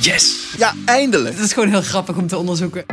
Yes! 0.00 0.54
Ja, 0.58 0.72
eindelijk! 0.84 1.36
Dat 1.36 1.44
is 1.44 1.52
gewoon 1.52 1.68
heel 1.68 1.82
grappig 1.82 2.16
om 2.16 2.26
te 2.26 2.36
onderzoeken. 2.36 2.84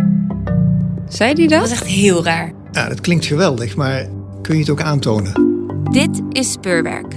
Zei 1.09 1.33
die 1.33 1.47
dat? 1.47 1.59
Dat 1.59 1.67
is 1.67 1.73
echt 1.73 1.85
heel 1.85 2.23
raar. 2.23 2.51
Ja, 2.71 2.89
dat 2.89 3.01
klinkt 3.01 3.25
geweldig, 3.25 3.75
maar 3.75 4.09
kun 4.41 4.53
je 4.53 4.59
het 4.59 4.69
ook 4.69 4.81
aantonen? 4.81 5.33
Dit 5.91 6.21
is 6.29 6.51
Speurwerk. 6.51 7.15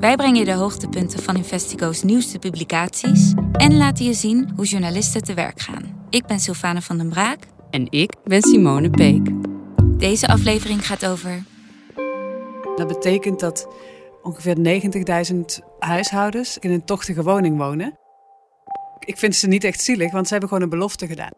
Wij 0.00 0.16
brengen 0.16 0.38
je 0.38 0.44
de 0.44 0.52
hoogtepunten 0.52 1.22
van 1.22 1.36
Investigo's 1.36 2.02
nieuwste 2.02 2.38
publicaties 2.38 3.32
en 3.52 3.76
laten 3.76 4.04
je 4.04 4.14
zien 4.14 4.50
hoe 4.56 4.64
journalisten 4.64 5.22
te 5.22 5.34
werk 5.34 5.60
gaan. 5.60 6.06
Ik 6.10 6.26
ben 6.26 6.40
Sylvane 6.40 6.82
van 6.82 6.98
den 6.98 7.08
Braak. 7.08 7.38
En 7.70 7.86
ik 7.90 8.12
ben 8.24 8.42
Simone 8.42 8.90
Peek. 8.90 9.28
Deze 9.84 10.28
aflevering 10.28 10.86
gaat 10.86 11.06
over. 11.06 11.42
Dat 12.76 12.88
betekent 12.88 13.40
dat 13.40 13.68
ongeveer 14.22 14.82
90.000 15.32 15.40
huishoudens 15.78 16.58
in 16.58 16.70
een 16.70 16.84
tochtige 16.84 17.22
woning 17.22 17.56
wonen. 17.56 17.98
Ik 18.98 19.18
vind 19.18 19.36
ze 19.36 19.46
niet 19.48 19.64
echt 19.64 19.80
zielig, 19.80 20.12
want 20.12 20.24
ze 20.24 20.30
hebben 20.32 20.48
gewoon 20.48 20.64
een 20.64 20.70
belofte 20.70 21.06
gedaan. 21.06 21.32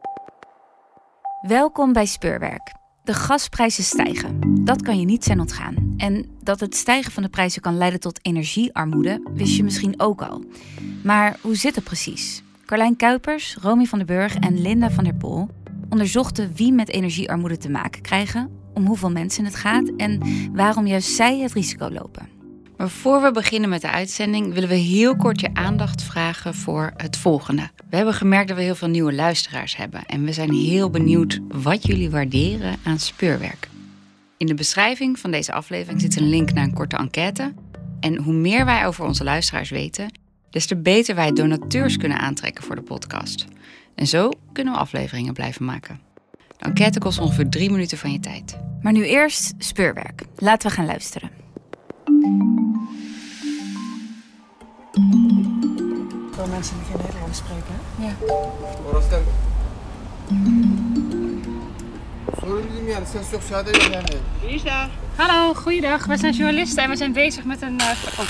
Welkom 1.46 1.92
bij 1.92 2.06
Speurwerk. 2.06 2.72
De 3.04 3.14
gasprijzen 3.14 3.84
stijgen. 3.84 4.40
Dat 4.64 4.82
kan 4.82 4.98
je 4.98 5.04
niet 5.04 5.24
zijn 5.24 5.40
ontgaan. 5.40 5.94
En 5.96 6.26
dat 6.42 6.60
het 6.60 6.76
stijgen 6.76 7.12
van 7.12 7.22
de 7.22 7.28
prijzen 7.28 7.62
kan 7.62 7.76
leiden 7.76 8.00
tot 8.00 8.18
energiearmoede, 8.22 9.30
wist 9.34 9.56
je 9.56 9.64
misschien 9.64 10.00
ook 10.00 10.22
al. 10.22 10.44
Maar 11.04 11.36
hoe 11.40 11.56
zit 11.56 11.74
het 11.74 11.84
precies? 11.84 12.42
Carlijn 12.66 12.96
Kuipers, 12.96 13.56
Romy 13.60 13.84
van 13.84 13.98
den 13.98 14.06
Burg 14.06 14.34
en 14.34 14.60
Linda 14.60 14.90
van 14.90 15.04
der 15.04 15.14
Pol 15.14 15.48
onderzochten 15.92 16.52
wie 16.54 16.72
met 16.72 16.88
energiearmoede 16.88 17.56
te 17.56 17.70
maken 17.70 18.02
krijgen, 18.02 18.50
om 18.74 18.86
hoeveel 18.86 19.10
mensen 19.10 19.44
het 19.44 19.54
gaat 19.54 19.90
en 19.96 20.20
waarom 20.52 20.86
juist 20.86 21.14
zij 21.14 21.38
het 21.38 21.52
risico 21.52 21.90
lopen. 21.90 22.41
Maar 22.82 22.90
voor 22.90 23.22
we 23.22 23.30
beginnen 23.30 23.68
met 23.68 23.80
de 23.80 23.90
uitzending 23.90 24.54
willen 24.54 24.68
we 24.68 24.74
heel 24.74 25.16
kort 25.16 25.40
je 25.40 25.54
aandacht 25.54 26.02
vragen 26.02 26.54
voor 26.54 26.92
het 26.96 27.16
volgende. 27.16 27.70
We 27.90 27.96
hebben 27.96 28.14
gemerkt 28.14 28.48
dat 28.48 28.56
we 28.56 28.62
heel 28.62 28.74
veel 28.74 28.88
nieuwe 28.88 29.12
luisteraars 29.12 29.76
hebben 29.76 30.06
en 30.06 30.24
we 30.24 30.32
zijn 30.32 30.52
heel 30.52 30.90
benieuwd 30.90 31.40
wat 31.48 31.86
jullie 31.86 32.10
waarderen 32.10 32.76
aan 32.82 32.98
speurwerk. 32.98 33.68
In 34.36 34.46
de 34.46 34.54
beschrijving 34.54 35.18
van 35.18 35.30
deze 35.30 35.52
aflevering 35.52 36.00
zit 36.00 36.16
een 36.16 36.28
link 36.28 36.52
naar 36.52 36.64
een 36.64 36.74
korte 36.74 36.96
enquête. 36.96 37.52
En 38.00 38.16
hoe 38.16 38.34
meer 38.34 38.64
wij 38.64 38.86
over 38.86 39.04
onze 39.04 39.24
luisteraars 39.24 39.70
weten, 39.70 40.18
des 40.50 40.66
te 40.66 40.76
beter 40.76 41.14
wij 41.14 41.32
donateurs 41.32 41.96
kunnen 41.96 42.18
aantrekken 42.18 42.64
voor 42.64 42.74
de 42.74 42.82
podcast. 42.82 43.46
En 43.94 44.06
zo 44.06 44.30
kunnen 44.52 44.72
we 44.72 44.80
afleveringen 44.80 45.32
blijven 45.32 45.64
maken. 45.64 46.00
De 46.56 46.64
enquête 46.64 46.98
kost 46.98 47.18
ongeveer 47.18 47.48
drie 47.48 47.70
minuten 47.70 47.98
van 47.98 48.12
je 48.12 48.20
tijd. 48.20 48.58
Maar 48.80 48.92
nu 48.92 49.04
eerst 49.04 49.54
speurwerk. 49.58 50.22
Laten 50.36 50.68
we 50.68 50.74
gaan 50.74 50.86
luisteren. 50.86 51.30
Veel 56.34 56.46
mensen 56.46 56.74
die 56.76 56.84
geen 56.90 57.04
Nederlands 57.06 57.38
spreken. 57.38 57.74
Ja. 57.98 58.12
Wie 64.40 64.50
is 64.54 64.62
daar? 64.62 64.90
Hallo, 65.16 65.54
goeiedag. 65.54 66.06
We 66.06 66.16
zijn 66.16 66.32
journalisten 66.32 66.82
en 66.82 66.90
we 66.90 66.96
zijn 66.96 67.12
bezig 67.12 67.44
met 67.44 67.62
een. 67.62 67.80
eh, 67.80 67.86
oh, 68.18 68.26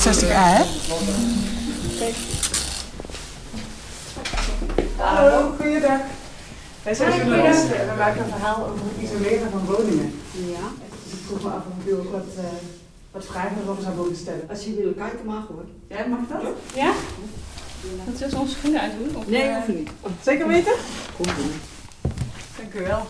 60 0.00 0.30
A, 0.30 0.46
hè? 0.48 0.64
Hallo, 4.96 5.54
goeiedag. 5.60 6.00
Wij 6.82 6.94
zijn 6.94 7.16
journalisten 7.16 7.80
en 7.80 7.88
we 7.88 7.94
maken 7.98 8.22
een 8.24 8.30
verhaal 8.30 8.56
over 8.66 8.80
het 8.94 9.10
isoleren 9.10 9.50
van 9.50 9.64
woningen. 9.64 10.20
Ja, 10.32 10.66
Dus 11.04 11.12
ik 11.12 11.18
vroeg 11.26 11.42
me 11.42 11.48
af 11.48 11.62
of 11.78 11.86
u 11.86 11.92
ook 11.92 12.10
wat, 12.12 12.24
eh, 12.36 12.44
wat 13.14 13.26
vragen 13.26 13.56
erover 13.62 13.82
zou 13.82 13.96
willen 13.96 14.16
stellen. 14.16 14.48
als 14.48 14.64
je 14.64 14.74
wil 14.74 14.92
kijken 14.92 15.26
mag 15.26 15.46
hoor. 15.46 15.64
Jij 15.88 16.08
mag 16.08 16.18
dat? 16.28 16.42
ja? 16.74 16.92
Dat 18.06 18.28
is 18.28 18.34
onze 18.34 18.54
schoenen 18.54 18.80
uitdoen? 18.80 19.16
Of, 19.16 19.28
Nee, 19.28 19.42
eh, 19.42 19.54
hoeft 19.54 19.68
niet. 19.68 19.90
Zeker 20.22 20.48
weten? 20.48 20.72
Kom 21.16 21.26
doen. 21.26 21.50
Dank 22.58 22.74
u 22.74 22.82
wel. 22.88 23.06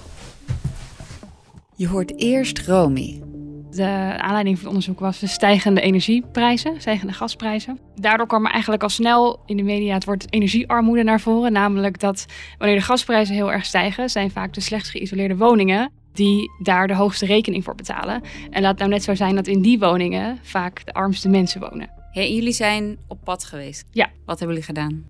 Je 1.76 1.88
hoort 1.88 2.18
eerst 2.20 2.58
Romy. 2.58 3.22
De 3.70 4.14
aanleiding 4.18 4.56
van 4.56 4.64
het 4.64 4.74
onderzoek 4.74 5.00
was 5.00 5.18
de 5.18 5.26
stijgende 5.26 5.80
energieprijzen, 5.80 6.80
stijgende 6.80 7.12
gasprijzen. 7.12 7.78
Daardoor 7.94 8.26
kwam 8.26 8.44
er 8.46 8.52
eigenlijk 8.52 8.82
al 8.82 8.88
snel 8.88 9.40
in 9.46 9.56
de 9.56 9.62
media 9.62 9.94
het 9.94 10.04
woord 10.04 10.32
energiearmoede 10.32 11.02
naar 11.02 11.20
voren. 11.20 11.52
Namelijk 11.52 12.00
dat 12.00 12.26
wanneer 12.58 12.76
de 12.76 12.82
gasprijzen 12.82 13.34
heel 13.34 13.52
erg 13.52 13.64
stijgen, 13.64 14.10
zijn 14.10 14.30
vaak 14.30 14.52
de 14.54 14.60
slechtst 14.60 14.90
geïsoleerde 14.90 15.36
woningen 15.36 15.92
die 16.14 16.50
daar 16.62 16.86
de 16.86 16.94
hoogste 16.94 17.26
rekening 17.26 17.64
voor 17.64 17.74
betalen. 17.74 18.22
En 18.50 18.62
laat 18.62 18.78
nou 18.78 18.90
net 18.90 19.02
zo 19.02 19.14
zijn 19.14 19.34
dat 19.34 19.46
in 19.46 19.62
die 19.62 19.78
woningen 19.78 20.38
vaak 20.42 20.86
de 20.86 20.92
armste 20.92 21.28
mensen 21.28 21.60
wonen. 21.60 21.90
Jullie 22.12 22.52
zijn 22.52 22.98
op 23.08 23.18
pad 23.24 23.44
geweest. 23.44 23.86
Ja. 23.90 24.10
Wat 24.24 24.38
hebben 24.38 24.56
jullie 24.56 24.74
gedaan? 24.74 25.04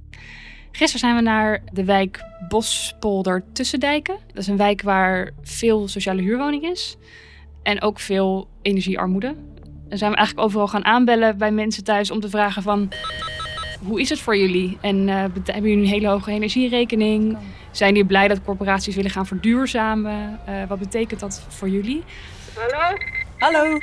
Gisteren 0.71 1.01
zijn 1.01 1.15
we 1.15 1.23
naar 1.23 1.63
de 1.73 1.85
wijk 1.85 2.25
Bospolder 2.49 3.45
Tussendijken. 3.53 4.17
Dat 4.27 4.37
is 4.37 4.47
een 4.47 4.57
wijk 4.57 4.83
waar 4.83 5.31
veel 5.43 5.89
sociale 5.89 6.23
huurwoning 6.23 6.63
is. 6.63 6.97
En 7.63 7.83
ook 7.83 8.01
veel 8.01 8.49
energiearmoede. 8.63 9.35
Dan 9.89 9.99
zijn 9.99 10.11
we 10.11 10.17
eigenlijk 10.17 10.47
overal 10.47 10.69
gaan 10.69 10.85
aanbellen 10.85 11.39
bij 11.39 11.51
mensen 11.51 11.85
thuis 11.85 12.11
om 12.11 12.21
te 12.21 12.29
vragen 12.29 12.63
van... 12.63 12.89
Hoe 13.87 14.01
is 14.01 14.09
het 14.09 14.21
voor 14.21 14.37
jullie? 14.37 14.79
En 14.81 15.09
eh, 15.09 15.17
hebben 15.45 15.71
jullie 15.71 15.85
een 15.85 15.91
hele 15.91 16.09
hoge 16.09 16.31
energierekening? 16.31 17.37
Zijn 17.71 17.93
jullie 17.93 18.07
blij 18.09 18.29
dat 18.29 18.45
corporaties 18.45 18.95
willen 18.95 19.11
gaan 19.11 19.27
verduurzamen? 19.27 20.41
Eh, 20.47 20.55
wat 20.69 20.79
betekent 20.79 21.21
dat 21.21 21.43
voor 21.49 21.69
jullie? 21.69 22.03
Hallo. 23.39 23.79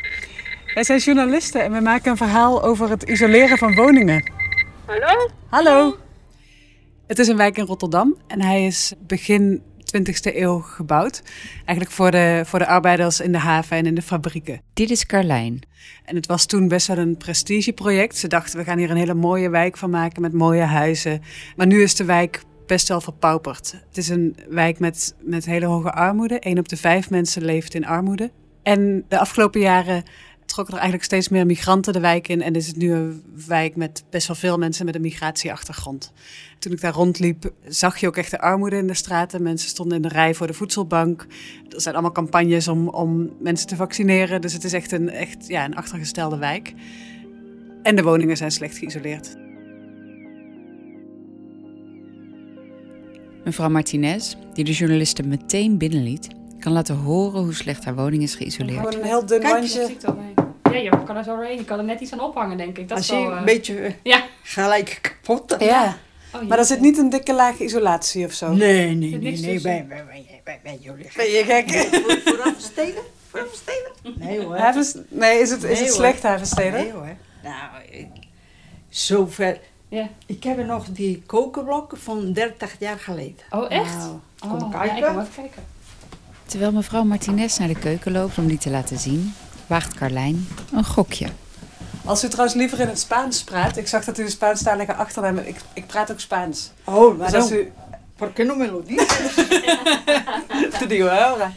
Wij 0.74 0.84
zijn 0.84 1.00
journalisten 1.00 1.64
en 1.64 1.72
we 1.72 1.80
maken 1.80 2.12
een 2.12 2.18
verhaal 2.18 2.64
over 2.64 2.90
het 2.90 3.04
isoleren 3.04 3.58
van 3.58 3.76
woningen. 3.76 4.32
Hallo? 4.86 5.30
Hallo. 5.50 5.98
Het 7.08 7.20
is 7.20 7.28
een 7.28 7.38
wijk 7.38 7.58
in 7.58 7.66
Rotterdam 7.66 8.16
en 8.28 8.42
hij 8.42 8.66
is 8.66 8.94
begin 9.08 9.62
20e 9.98 10.36
eeuw 10.36 10.60
gebouwd. 10.60 11.22
Eigenlijk 11.56 11.92
voor 11.92 12.12
de, 12.12 12.42
voor 12.46 12.60
de 12.60 12.68
arbeiders 12.68 13.20
in 13.20 13.32
de 13.32 13.38
haven 13.38 13.78
en 13.78 13.86
in 13.86 13.96
de 13.96 14.02
fabrieken. 14.02 14.62
Dit 14.74 14.90
is 14.90 15.06
Carlijn. 15.06 15.60
En 16.06 16.16
het 16.16 16.26
was 16.26 16.46
toen 16.46 16.68
best 16.68 16.88
wel 16.88 16.98
een 16.98 17.18
prestigeproject. 17.18 18.18
Ze 18.18 18.28
dachten, 18.28 18.60
we 18.60 18.66
gaan 18.66 18.78
hier 18.78 18.90
een 18.90 18.98
hele 18.98 19.14
mooie 19.14 19.50
wijk 19.50 19.78
van 19.78 19.90
maken 19.90 20.22
met 20.22 20.34
mooie 20.34 20.62
huizen. 20.62 21.22
Maar 21.56 21.68
nu 21.68 21.82
is 21.82 21.96
de 21.96 22.06
wijk 22.06 22.44
best 22.66 22.88
wel 22.88 23.02
verpauperd. 23.02 23.72
Het 23.88 23.98
is 23.98 24.10
een 24.10 24.36
wijk 24.50 24.80
met, 24.80 25.16
met 25.20 25.46
hele 25.46 25.66
hoge 25.66 25.92
armoede. 25.92 26.38
Eén 26.40 26.60
op 26.60 26.70
de 26.70 26.78
vijf 26.78 27.10
mensen 27.10 27.46
leeft 27.46 27.74
in 27.74 27.86
armoede. 27.86 28.32
En 28.64 29.06
de 29.08 29.20
afgelopen 29.20 29.62
jaren 29.62 30.04
trokken 30.52 30.74
er 30.74 30.80
eigenlijk 30.80 31.12
steeds 31.12 31.30
meer 31.30 31.46
migranten 31.46 31.94
de 31.94 32.00
wijk 32.00 32.28
in. 32.28 32.42
En 32.42 32.54
is 32.54 32.68
het 32.68 32.76
nu 32.76 32.94
een 32.94 33.24
wijk 33.48 33.76
met 33.76 34.04
best 34.10 34.28
wel 34.28 34.36
veel 34.36 34.58
mensen 34.58 34.86
met 34.86 34.96
een 34.96 35.02
migratieachtergrond. 35.02 36.12
Toen 36.60 36.72
ik 36.72 36.82
daar 36.82 36.94
rondliep, 36.94 37.52
zag 37.68 37.98
je 37.98 38.08
ook 38.08 38.18
echt 38.18 38.32
de 38.32 38.40
armoede 38.40 38.78
in 38.78 38.88
de 38.88 38.94
straten. 38.94 39.44
Mensen 39.44 39.70
stonden 39.70 39.96
in 39.96 40.02
de 40.02 40.08
rij 40.08 40.34
voor 40.34 40.48
de 40.48 40.54
voedselbank. 40.54 41.28
Er 41.70 41.82
zijn 41.82 41.94
allemaal 41.94 42.12
campagnes 42.12 42.68
om, 42.68 42.88
om 42.88 43.32
mensen 43.40 43.68
te 43.68 43.76
vaccineren. 43.76 44.42
Dus 44.42 44.54
het 44.54 44.64
is 44.64 44.74
echt 44.74 44.92
een, 44.92 45.10
echt, 45.10 45.48
ja, 45.48 45.66
een 45.66 45.76
achtergestelde 45.76 46.38
wijk. 46.38 46.74
En 47.84 47.96
de 47.96 48.04
woningen 48.04 48.38
zijn 48.38 48.52
slecht 48.52 48.78
geïsoleerd. 48.78 49.36
Mevrouw 53.44 53.70
Martinez, 53.70 54.36
die 54.54 54.64
de 54.64 54.72
journalisten 54.72 55.28
meteen 55.28 55.78
binnenliet, 55.78 56.28
kan 56.60 56.72
laten 56.72 56.96
horen 56.96 57.42
hoe 57.42 57.54
slecht 57.54 57.86
haar 57.86 57.96
woning 57.96 58.24
is 58.24 58.36
geïsoleerd. 58.36 58.96
een 58.96 59.04
heel 59.04 59.26
dun 59.26 59.40
Kijk, 59.40 59.54
wandje. 59.54 59.90
Ja, 60.72 60.78
je 60.80 61.04
kan 61.04 61.18
er 61.18 61.24
zo 61.24 61.36
doorheen. 61.36 61.58
Je 61.58 61.66
kan 61.66 61.78
er 61.78 61.84
net 61.84 62.00
iets 62.00 62.12
aan 62.14 62.20
ophangen, 62.22 62.58
denk 62.58 62.78
ik. 62.78 62.88
Dat 62.90 62.98
Als 62.98 63.10
is 63.10 63.16
je 63.18 63.22
wel, 63.22 63.32
eh, 63.32 63.38
een 63.38 63.46
beetje 63.46 63.80
eh, 63.80 63.94
Ja. 64.04 64.24
gelijk 64.44 65.00
kapot. 65.02 65.56
Ja, 65.60 65.98
Oh, 66.36 66.42
maar 66.48 66.58
er 66.58 66.66
zit 66.66 66.80
niet 66.80 66.98
een 66.98 67.10
dikke 67.10 67.34
laag 67.34 67.60
isolatie 67.60 68.26
of 68.26 68.32
zo. 68.34 68.52
Nee, 68.54 68.96
nee, 68.96 69.18
nee, 69.18 69.38
nee, 69.40 69.62
bij, 69.62 69.86
bij, 70.44 70.60
bij, 70.64 70.78
jullie. 70.82 71.10
Ben 71.16 71.26
je 71.26 71.44
gek? 71.44 71.70
Voor- 71.76 72.20
Vooraf 72.36 72.54
steden? 72.58 73.02
Vooraf 73.30 73.54
steden? 73.54 73.92
Nee 74.28 74.42
hoor. 74.44 74.56
Havens- 74.58 74.96
nee, 75.08 75.40
is 75.40 75.50
het, 75.50 75.64
is 75.64 75.78
Nee, 75.80 75.84
het 75.88 75.94
slecht, 75.96 76.24
Havensteden? 76.24 76.74
Nee 76.74 76.92
hoor. 76.92 77.16
Nou, 77.44 77.84
ik, 77.90 78.08
zover. 78.90 79.60
Ja. 79.90 80.10
Ik 80.26 80.44
heb 80.44 80.58
er 80.58 80.66
nog 80.66 80.86
die 80.90 81.24
kokenblokken 81.26 82.00
van 82.00 82.34
30 82.34 82.76
jaar 82.80 83.00
geleden. 83.00 83.44
Oh, 83.50 83.66
echt? 83.72 83.98
Nou, 83.98 84.20
Oh, 84.44 84.50
kom 84.60 84.72
ja, 84.72 84.78
kijken. 84.80 84.98
ik 84.98 85.04
kom 85.04 85.20
even 85.20 85.34
kijken. 85.36 85.64
Terwijl 86.46 86.72
mevrouw 86.72 87.04
Martinez 87.04 87.58
naar 87.58 87.68
de 87.68 87.80
keuken 87.80 88.12
loopt 88.12 88.38
om 88.38 88.48
die 88.48 88.58
te 88.58 88.70
laten 88.70 88.98
zien, 88.98 89.34
waagt 89.72 89.94
Carlijn 89.94 90.48
een 90.74 90.84
gokje. 90.86 91.28
Als 92.06 92.24
u 92.24 92.28
trouwens 92.28 92.56
liever 92.56 92.80
in 92.80 92.88
het 92.88 93.00
Spaans 93.00 93.44
praat, 93.44 93.78
ik 93.78 93.88
zag 93.88 94.06
dat 94.06 94.18
u 94.18 94.24
een 94.24 94.30
Spaanstalige 94.32 94.94
achternaam 94.94 95.36
hebt. 95.36 95.48
Ik, 95.48 95.56
ik 95.74 95.88
praat 95.88 96.12
ook 96.12 96.20
Spaans. 96.20 96.72
Oh, 96.84 97.20
Dus 97.20 97.34
als 97.34 97.50
waarom? 97.50 97.68
u... 97.68 97.72
¿Por 98.16 98.34
qué 98.34 98.44
no 98.46 98.56
me 98.56 98.68
lo 98.68 98.84
dices? 98.86 99.34
Te 100.80 100.86
digo 100.88 101.08
ahora. 101.10 101.52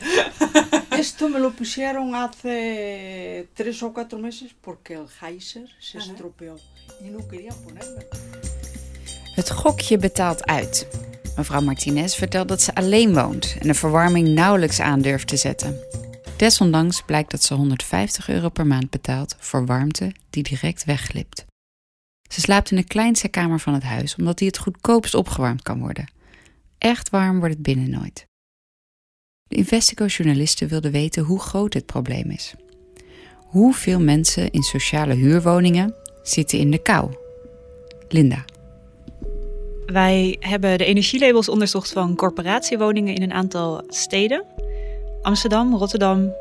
Esto 1.03 1.29
me 1.29 1.39
lo 1.39 1.51
pusieron 1.51 2.15
hace 2.15 3.47
tres 3.53 3.83
o 3.83 3.93
cuatro 3.93 4.19
meses 4.19 4.55
porque 4.61 4.95
el 4.95 5.09
geyser 5.21 5.69
se 5.79 5.99
estropeó 5.99 6.55
y 7.05 7.09
no 7.11 7.19
querían 7.29 7.57
ponerme. 7.65 8.07
Het 9.35 9.51
gokje 9.51 9.99
betaalt 9.99 10.45
uit. 10.47 10.87
Mevrouw 11.37 11.61
Martinez 11.61 12.15
vertelt 12.17 12.49
dat 12.49 12.63
ze 12.63 12.75
alleen 12.75 13.15
woont 13.15 13.57
en 13.61 13.67
de 13.67 13.75
verwarming 13.75 14.29
nauwelijks 14.29 14.81
aan 14.81 15.01
durft 15.01 15.27
te 15.29 15.37
zetten. 15.37 15.77
Desondanks 16.37 17.03
blijkt 17.03 17.31
dat 17.31 17.43
ze 17.43 17.55
150 17.55 18.29
euro 18.29 18.49
per 18.49 18.67
maand 18.67 18.91
betaalt 18.91 19.37
voor 19.39 19.67
warmte 19.67 20.13
die 20.31 20.43
direct 20.43 20.85
wegglipt. 20.85 21.45
Ze 22.31 22.41
slaapt 22.41 22.71
in 22.71 22.77
de 22.77 22.85
kleinste 22.85 23.29
kamer 23.29 23.61
van 23.61 23.75
het 23.75 23.83
huis, 23.83 24.17
omdat 24.17 24.39
die 24.39 24.47
het 24.47 24.59
goedkoopst 24.59 25.15
opgewarmd 25.15 25.63
kan 25.63 25.81
worden. 25.81 26.11
Echt 26.79 27.11
warm 27.11 27.39
wordt 27.39 27.55
het 27.55 27.63
binnen 27.63 27.91
nooit. 27.91 28.27
De 29.49 29.57
Investigo-journalisten 29.57 30.69
wilden 30.69 30.91
weten 30.91 31.23
hoe 31.23 31.41
groot 31.41 31.73
dit 31.73 31.87
probleem 31.87 32.31
is. 32.31 32.55
Hoeveel 33.37 34.01
mensen 34.01 34.51
in 34.51 34.63
sociale 34.63 35.15
huurwoningen 35.15 35.95
zitten 36.23 36.59
in 36.59 36.71
de 36.71 36.83
kou? 36.83 37.15
Linda. 38.09 38.45
Wij 39.87 40.37
hebben 40.41 40.79
de 40.79 40.85
energielabels 40.85 41.49
onderzocht 41.49 41.93
van 41.93 42.17
corporatiewoningen 42.17 43.15
in 43.15 43.23
een 43.23 43.33
aantal 43.33 43.85
steden. 43.89 44.54
Amsterdam, 45.25 45.75
Rotterdam, 45.75 46.33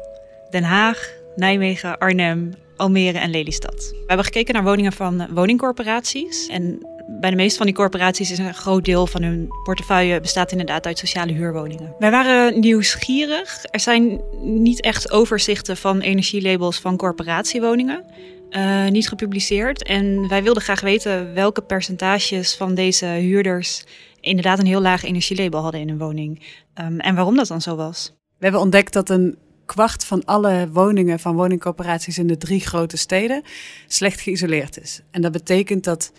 Den 0.49 0.63
Haag, 0.63 1.13
Nijmegen, 1.35 1.97
Arnhem, 1.97 2.53
Almere 2.77 3.17
en 3.17 3.29
Lelystad. 3.29 3.89
We 3.91 4.03
hebben 4.07 4.25
gekeken 4.25 4.53
naar 4.53 4.63
woningen 4.63 4.93
van 4.93 5.27
woningcorporaties. 5.33 6.47
En 6.47 6.87
bij 7.07 7.29
de 7.29 7.35
meeste 7.35 7.57
van 7.57 7.65
die 7.65 7.75
corporaties 7.75 8.31
is 8.31 8.37
een 8.37 8.53
groot 8.53 8.85
deel 8.85 9.07
van 9.07 9.23
hun 9.23 9.47
portefeuille 9.63 10.19
bestaat 10.19 10.51
inderdaad 10.51 10.85
uit 10.85 10.97
sociale 10.97 11.31
huurwoningen. 11.31 11.95
Wij 11.99 12.11
waren 12.11 12.59
nieuwsgierig. 12.59 13.63
Er 13.71 13.79
zijn 13.79 14.21
niet 14.41 14.81
echt 14.81 15.11
overzichten 15.11 15.77
van 15.77 15.99
energielabels 15.99 16.79
van 16.79 16.97
corporatiewoningen. 16.97 18.03
Uh, 18.49 18.87
niet 18.87 19.07
gepubliceerd. 19.07 19.83
En 19.83 20.27
wij 20.27 20.43
wilden 20.43 20.63
graag 20.63 20.81
weten 20.81 21.33
welke 21.33 21.61
percentages 21.61 22.55
van 22.55 22.75
deze 22.75 23.05
huurders 23.05 23.83
inderdaad 24.19 24.59
een 24.59 24.65
heel 24.65 24.81
laag 24.81 25.03
energielabel 25.03 25.61
hadden 25.61 25.81
in 25.81 25.89
hun 25.89 25.97
woning. 25.97 26.41
Um, 26.81 26.99
en 26.99 27.15
waarom 27.15 27.35
dat 27.35 27.47
dan 27.47 27.61
zo 27.61 27.75
was. 27.75 28.13
We 28.43 28.49
hebben 28.49 28.67
ontdekt 28.67 28.93
dat 28.93 29.09
een 29.09 29.37
kwart 29.65 30.05
van 30.05 30.25
alle 30.25 30.69
woningen 30.71 31.19
van 31.19 31.35
woningcorporaties 31.35 32.17
in 32.17 32.27
de 32.27 32.37
drie 32.37 32.59
grote 32.59 32.97
steden 32.97 33.43
slecht 33.87 34.21
geïsoleerd 34.21 34.81
is. 34.81 35.01
En 35.11 35.21
dat 35.21 35.31
betekent 35.31 35.83
dat 35.83 36.11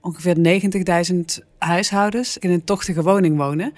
ongeveer 0.00 0.62
90.000 1.12 1.18
huishoudens 1.58 2.38
in 2.38 2.50
een 2.50 2.64
tochtige 2.64 3.02
woning 3.02 3.36
wonen. 3.36 3.72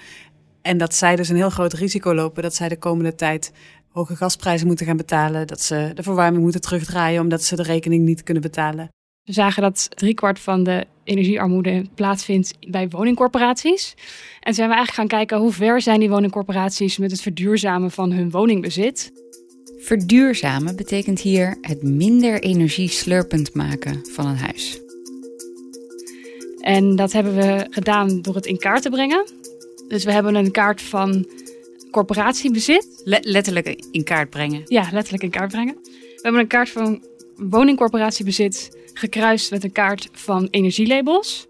En 0.62 0.78
dat 0.78 0.94
zij 0.94 1.16
dus 1.16 1.28
een 1.28 1.36
heel 1.36 1.50
groot 1.50 1.72
risico 1.72 2.14
lopen 2.14 2.42
dat 2.42 2.54
zij 2.54 2.68
de 2.68 2.78
komende 2.78 3.14
tijd 3.14 3.52
hoge 3.88 4.16
gasprijzen 4.16 4.66
moeten 4.66 4.86
gaan 4.86 4.96
betalen. 4.96 5.46
Dat 5.46 5.60
ze 5.60 5.90
de 5.94 6.02
verwarming 6.02 6.42
moeten 6.42 6.60
terugdraaien 6.60 7.20
omdat 7.20 7.42
ze 7.42 7.56
de 7.56 7.62
rekening 7.62 8.04
niet 8.04 8.22
kunnen 8.22 8.42
betalen. 8.42 8.88
We 9.30 9.36
zagen 9.36 9.62
dat 9.62 9.88
driekwart 9.94 10.38
van 10.38 10.62
de 10.64 10.86
energiearmoede 11.04 11.84
plaatsvindt 11.94 12.54
bij 12.68 12.88
woningcorporaties. 12.88 13.94
En 14.40 14.54
zijn 14.54 14.68
we 14.68 14.74
eigenlijk 14.74 15.10
gaan 15.10 15.18
kijken 15.18 15.38
hoe 15.38 15.52
ver 15.52 15.80
zijn 15.80 16.00
die 16.00 16.10
woningcorporaties 16.10 16.98
met 16.98 17.10
het 17.10 17.20
verduurzamen 17.20 17.90
van 17.90 18.12
hun 18.12 18.30
woningbezit. 18.30 19.12
Verduurzamen 19.78 20.76
betekent 20.76 21.20
hier 21.20 21.58
het 21.60 21.82
minder 21.82 22.42
energieslurpend 22.42 23.54
maken 23.54 24.00
van 24.12 24.26
een 24.26 24.36
huis. 24.36 24.80
En 26.60 26.96
dat 26.96 27.12
hebben 27.12 27.36
we 27.36 27.66
gedaan 27.70 28.22
door 28.22 28.34
het 28.34 28.46
in 28.46 28.58
kaart 28.58 28.82
te 28.82 28.90
brengen. 28.90 29.24
Dus 29.88 30.04
we 30.04 30.12
hebben 30.12 30.34
een 30.34 30.50
kaart 30.50 30.82
van 30.82 31.26
corporatiebezit. 31.90 33.02
letterlijk 33.04 33.84
in 33.90 34.04
kaart 34.04 34.30
brengen. 34.30 34.62
Ja, 34.66 34.88
letterlijk 34.92 35.22
in 35.22 35.30
kaart 35.30 35.50
brengen. 35.50 35.74
We 35.82 36.20
hebben 36.22 36.40
een 36.40 36.46
kaart 36.46 36.70
van 36.70 37.02
woningcorporatiebezit 37.48 38.78
gekruist 38.94 39.50
met 39.50 39.64
een 39.64 39.72
kaart 39.72 40.08
van 40.12 40.48
energielabels. 40.50 41.48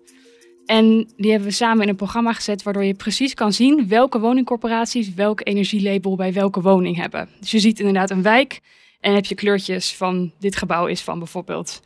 En 0.66 1.08
die 1.16 1.30
hebben 1.30 1.48
we 1.48 1.54
samen 1.54 1.82
in 1.82 1.88
een 1.88 1.96
programma 1.96 2.32
gezet 2.32 2.62
waardoor 2.62 2.84
je 2.84 2.94
precies 2.94 3.34
kan 3.34 3.52
zien 3.52 3.88
welke 3.88 4.20
woningcorporaties 4.20 5.14
welk 5.14 5.40
energielabel 5.44 6.16
bij 6.16 6.32
welke 6.32 6.60
woning 6.60 6.96
hebben. 6.96 7.28
Dus 7.40 7.50
je 7.50 7.58
ziet 7.58 7.78
inderdaad 7.78 8.10
een 8.10 8.22
wijk 8.22 8.60
en 9.00 9.14
heb 9.14 9.24
je 9.24 9.34
kleurtjes 9.34 9.94
van 9.94 10.32
dit 10.38 10.56
gebouw 10.56 10.86
is 10.86 11.00
van 11.00 11.18
bijvoorbeeld 11.18 11.82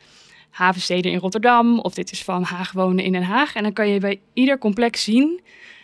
Havensteden 0.49 1.11
in 1.11 1.17
Rotterdam 1.17 1.79
of 1.79 1.93
dit 1.93 2.11
is 2.11 2.23
van 2.23 2.43
Haag 2.43 2.71
wonen 2.71 3.03
in 3.03 3.11
Den 3.11 3.23
Haag. 3.23 3.55
En 3.55 3.63
dan 3.63 3.73
kan 3.73 3.89
je 3.89 3.99
bij 3.99 4.19
ieder 4.33 4.57
complex 4.57 5.03
zien 5.03 5.41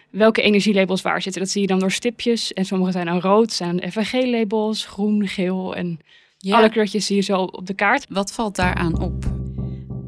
welke 0.10 0.42
energielabels 0.42 1.02
waar 1.02 1.22
zitten. 1.22 1.42
Dat 1.42 1.52
zie 1.52 1.62
je 1.62 1.68
dan 1.68 1.80
door 1.80 1.92
stipjes 1.92 2.54
en 2.54 2.66
sommige 2.66 2.92
zijn 2.92 3.06
dan 3.06 3.20
rood, 3.20 3.52
zijn 3.52 3.92
FNG-labels, 3.92 4.86
groen, 4.86 5.28
geel 5.28 5.76
en 5.76 6.00
alle 6.50 6.70
kleurtjes 6.70 7.06
zie 7.06 7.16
je 7.16 7.22
zo 7.22 7.42
op 7.42 7.68
de 7.68 7.74
kaart. 7.74 8.06
Wat 8.10 8.32
valt 8.32 8.56
daaraan 8.56 9.00
op? 9.00 9.26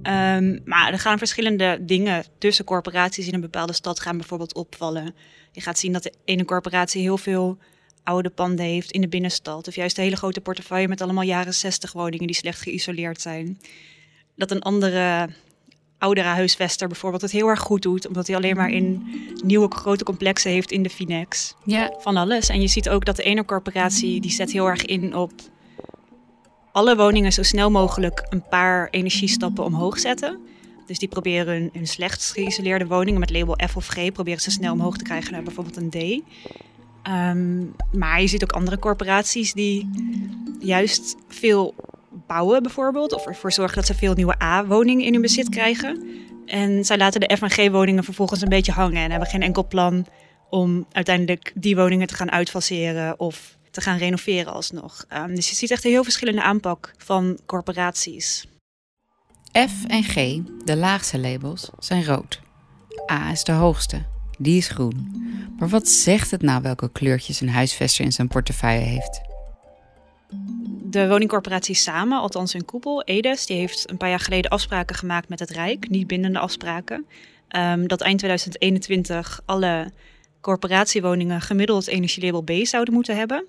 Um, 0.07 0.59
maar 0.65 0.91
er 0.91 1.00
gaan 1.00 1.18
verschillende 1.18 1.77
dingen 1.81 2.25
tussen 2.38 2.65
corporaties 2.65 3.27
in 3.27 3.33
een 3.33 3.41
bepaalde 3.41 3.74
stad 3.74 4.00
gaan 4.00 4.18
bijvoorbeeld 4.18 4.53
opvallen. 4.53 5.15
Je 5.51 5.62
gaat 5.62 5.80
zien 5.80 5.94
dat 5.94 6.03
de 6.03 6.13
ene 6.25 6.45
corporatie 6.45 7.01
heel 7.01 7.18
veel 7.18 7.57
oude 8.03 8.30
panden 8.30 8.65
heeft 8.65 8.91
in 8.91 9.01
de 9.01 9.07
binnenstad. 9.07 9.68
Of 9.68 9.75
juist 9.75 9.97
een 9.97 10.03
hele 10.03 10.15
grote 10.15 10.41
portefeuille 10.41 10.88
met 10.88 11.01
allemaal 11.01 11.24
jaren 11.24 11.53
60 11.53 11.91
woningen 11.91 12.27
die 12.27 12.35
slecht 12.35 12.62
geïsoleerd 12.62 13.21
zijn. 13.21 13.59
Dat 14.35 14.51
een 14.51 14.62
andere 14.62 15.30
oudere 15.97 16.27
huisvester 16.27 16.88
bijvoorbeeld 16.88 17.21
het 17.21 17.31
heel 17.31 17.47
erg 17.47 17.59
goed 17.59 17.81
doet. 17.81 18.07
Omdat 18.07 18.27
hij 18.27 18.35
alleen 18.35 18.56
maar 18.56 18.69
in 18.69 19.03
nieuwe 19.44 19.75
grote 19.75 20.03
complexen 20.03 20.51
heeft 20.51 20.71
in 20.71 20.83
de 20.83 20.89
Finex. 20.89 21.56
Ja. 21.65 21.94
Van 22.00 22.18
alles. 22.18 22.50
En 22.50 22.62
je 22.62 22.68
ziet 22.68 22.89
ook 22.89 23.06
dat 23.06 23.15
de 23.15 23.24
ene 23.24 23.45
corporatie 23.45 24.21
die 24.21 24.31
zet 24.31 24.51
heel 24.51 24.68
erg 24.68 24.85
in 24.85 25.15
op 25.15 25.31
alle 26.73 26.95
woningen 26.95 27.33
zo 27.33 27.43
snel 27.43 27.71
mogelijk 27.71 28.25
een 28.29 28.47
paar 28.47 28.87
energiestappen 28.89 29.63
omhoog 29.63 29.99
zetten. 29.99 30.39
Dus 30.85 30.99
die 30.99 31.07
proberen 31.07 31.53
hun, 31.53 31.69
hun 31.73 31.87
slecht 31.87 32.31
geïsoleerde 32.31 32.87
woningen 32.87 33.19
met 33.19 33.31
label 33.31 33.57
F 33.69 33.75
of 33.75 33.87
G 33.87 34.11
proberen 34.11 34.41
ze 34.41 34.51
snel 34.51 34.73
omhoog 34.73 34.97
te 34.97 35.03
krijgen 35.03 35.31
naar 35.31 35.43
bijvoorbeeld 35.43 35.77
een 35.77 35.89
D. 35.89 36.21
Um, 37.07 37.75
maar 37.91 38.21
je 38.21 38.27
ziet 38.27 38.43
ook 38.43 38.51
andere 38.51 38.79
corporaties 38.79 39.53
die 39.53 39.89
juist 40.59 41.15
veel 41.27 41.75
bouwen 42.27 42.63
bijvoorbeeld. 42.63 43.13
Of 43.13 43.25
ervoor 43.25 43.51
zorgen 43.51 43.75
dat 43.75 43.85
ze 43.85 43.93
veel 43.93 44.13
nieuwe 44.13 44.41
A-woningen 44.41 45.05
in 45.05 45.13
hun 45.13 45.21
bezit 45.21 45.49
krijgen. 45.49 46.03
En 46.45 46.85
zij 46.85 46.97
laten 46.97 47.19
de 47.19 47.35
F 47.35 47.41
en 47.41 47.49
G-woningen 47.49 48.03
vervolgens 48.03 48.41
een 48.41 48.49
beetje 48.49 48.71
hangen 48.71 49.03
en 49.03 49.11
hebben 49.11 49.29
geen 49.29 49.41
enkel 49.41 49.67
plan 49.67 50.05
om 50.49 50.85
uiteindelijk 50.91 51.51
die 51.55 51.75
woningen 51.75 52.07
te 52.07 52.15
gaan 52.15 52.31
uitfaseren 52.31 53.19
of 53.19 53.57
te 53.73 53.81
gaan 53.81 53.97
renoveren 53.97 54.53
alsnog. 54.53 55.05
Um, 55.13 55.35
dus 55.35 55.49
je 55.49 55.55
ziet 55.55 55.71
echt 55.71 55.85
een 55.85 55.91
heel 55.91 56.03
verschillende 56.03 56.41
aanpak 56.41 56.93
van 56.97 57.39
corporaties. 57.45 58.45
F 59.51 59.85
en 59.87 60.03
G, 60.03 60.39
de 60.65 60.75
laagste 60.75 61.19
labels, 61.19 61.69
zijn 61.79 62.05
rood. 62.05 62.41
A 63.11 63.31
is 63.31 63.43
de 63.43 63.51
hoogste, 63.51 64.05
die 64.37 64.57
is 64.57 64.67
groen. 64.67 65.11
Maar 65.59 65.69
wat 65.69 65.89
zegt 65.89 66.31
het 66.31 66.41
nou 66.41 66.61
welke 66.61 66.91
kleurtjes 66.91 67.41
een 67.41 67.49
huisvester 67.49 68.05
in 68.05 68.11
zijn 68.11 68.27
portefeuille 68.27 68.85
heeft? 68.85 69.21
De 70.83 71.07
woningcorporatie 71.07 71.75
Samen, 71.75 72.19
althans 72.19 72.53
hun 72.53 72.65
koepel, 72.65 73.03
EDES, 73.03 73.45
die 73.45 73.57
heeft 73.57 73.89
een 73.89 73.97
paar 73.97 74.09
jaar 74.09 74.19
geleden 74.19 74.51
afspraken 74.51 74.95
gemaakt 74.95 75.29
met 75.29 75.39
het 75.39 75.49
Rijk, 75.49 75.89
niet 75.89 76.07
bindende 76.07 76.39
afspraken. 76.39 77.05
Um, 77.56 77.87
dat 77.87 78.01
eind 78.01 78.19
2021 78.19 79.42
alle 79.45 79.92
corporatiewoningen 80.44 81.42
gemiddeld 81.42 81.87
energielabel 81.87 82.42
B 82.42 82.65
zouden 82.65 82.94
moeten 82.94 83.18
hebben. 83.18 83.45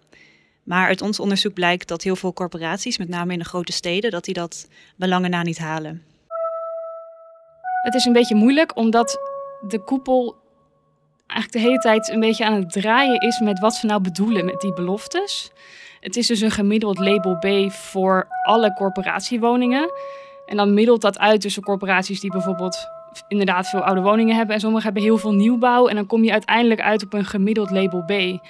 Maar 0.65 0.87
uit 0.87 1.03
ons 1.03 1.21
onderzoek 1.21 1.55
blijkt 1.55 1.89
dat 1.89 2.03
heel 2.03 2.17
veel 2.17 2.33
corporaties, 2.33 2.99
met 2.99 3.09
name 3.09 3.33
in 3.33 3.39
de 3.39 3.45
grote 3.45 3.73
steden, 3.73 4.11
dat 4.11 4.25
die 4.25 4.35
dat 4.35 4.69
belangen 4.97 5.31
na 5.31 5.43
niet 5.43 5.59
halen. 5.59 6.03
Het 7.83 7.95
is 7.95 8.05
een 8.05 8.13
beetje 8.13 8.35
moeilijk 8.35 8.77
omdat 8.77 9.19
de 9.69 9.85
koepel 9.85 10.37
eigenlijk 11.27 11.53
de 11.53 11.71
hele 11.71 11.81
tijd 11.81 12.09
een 12.09 12.21
beetje 12.21 12.45
aan 12.45 12.55
het 12.55 12.73
draaien 12.73 13.21
is 13.21 13.41
met 13.41 13.59
wat 13.59 13.75
ze 13.75 13.87
nou 13.87 14.01
bedoelen 14.01 14.45
met 14.45 14.61
die 14.61 14.73
beloftes. 14.73 15.51
Het 16.01 16.17
is 16.17 16.27
dus 16.27 16.41
een 16.41 16.51
gemiddeld 16.51 16.99
label 16.99 17.39
B 17.39 17.73
voor 17.73 18.27
alle 18.43 18.75
corporatiewoningen. 18.75 19.91
En 20.47 20.57
dan 20.57 20.75
middelt 20.75 21.01
dat 21.01 21.19
uit 21.19 21.41
tussen 21.41 21.63
corporaties 21.63 22.21
die 22.21 22.31
bijvoorbeeld 22.31 22.89
inderdaad 23.29 23.69
veel 23.69 23.81
oude 23.81 24.01
woningen 24.01 24.37
hebben 24.37 24.55
en 24.55 24.61
sommigen 24.61 24.85
hebben 24.85 25.03
heel 25.03 25.19
veel 25.19 25.35
nieuwbouw. 25.35 25.89
En 25.89 25.95
dan 25.95 26.07
kom 26.07 26.25
je 26.25 26.33
uiteindelijk 26.33 26.81
uit 26.81 27.05
op 27.05 27.13
een 27.13 27.25
gemiddeld 27.25 27.71
label 27.71 28.03
B. 28.03 28.41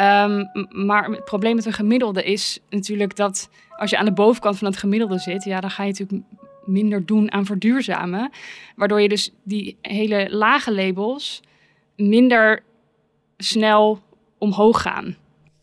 Um, 0.00 0.50
maar 0.86 1.10
het 1.10 1.24
probleem 1.24 1.54
met 1.54 1.66
een 1.66 1.72
gemiddelde 1.72 2.24
is 2.24 2.60
natuurlijk 2.70 3.16
dat 3.16 3.48
als 3.76 3.90
je 3.90 3.98
aan 3.98 4.04
de 4.04 4.12
bovenkant 4.12 4.58
van 4.58 4.66
het 4.66 4.76
gemiddelde 4.76 5.18
zit, 5.18 5.44
ja, 5.44 5.60
dan 5.60 5.70
ga 5.70 5.82
je 5.82 5.90
natuurlijk 5.90 6.22
minder 6.64 7.06
doen 7.06 7.32
aan 7.32 7.46
verduurzamen. 7.46 8.30
Waardoor 8.76 9.00
je 9.00 9.08
dus 9.08 9.32
die 9.42 9.76
hele 9.82 10.28
lage 10.30 10.74
labels 10.74 11.42
minder 11.96 12.62
snel 13.36 14.02
omhoog 14.38 14.82
gaan. 14.82 15.16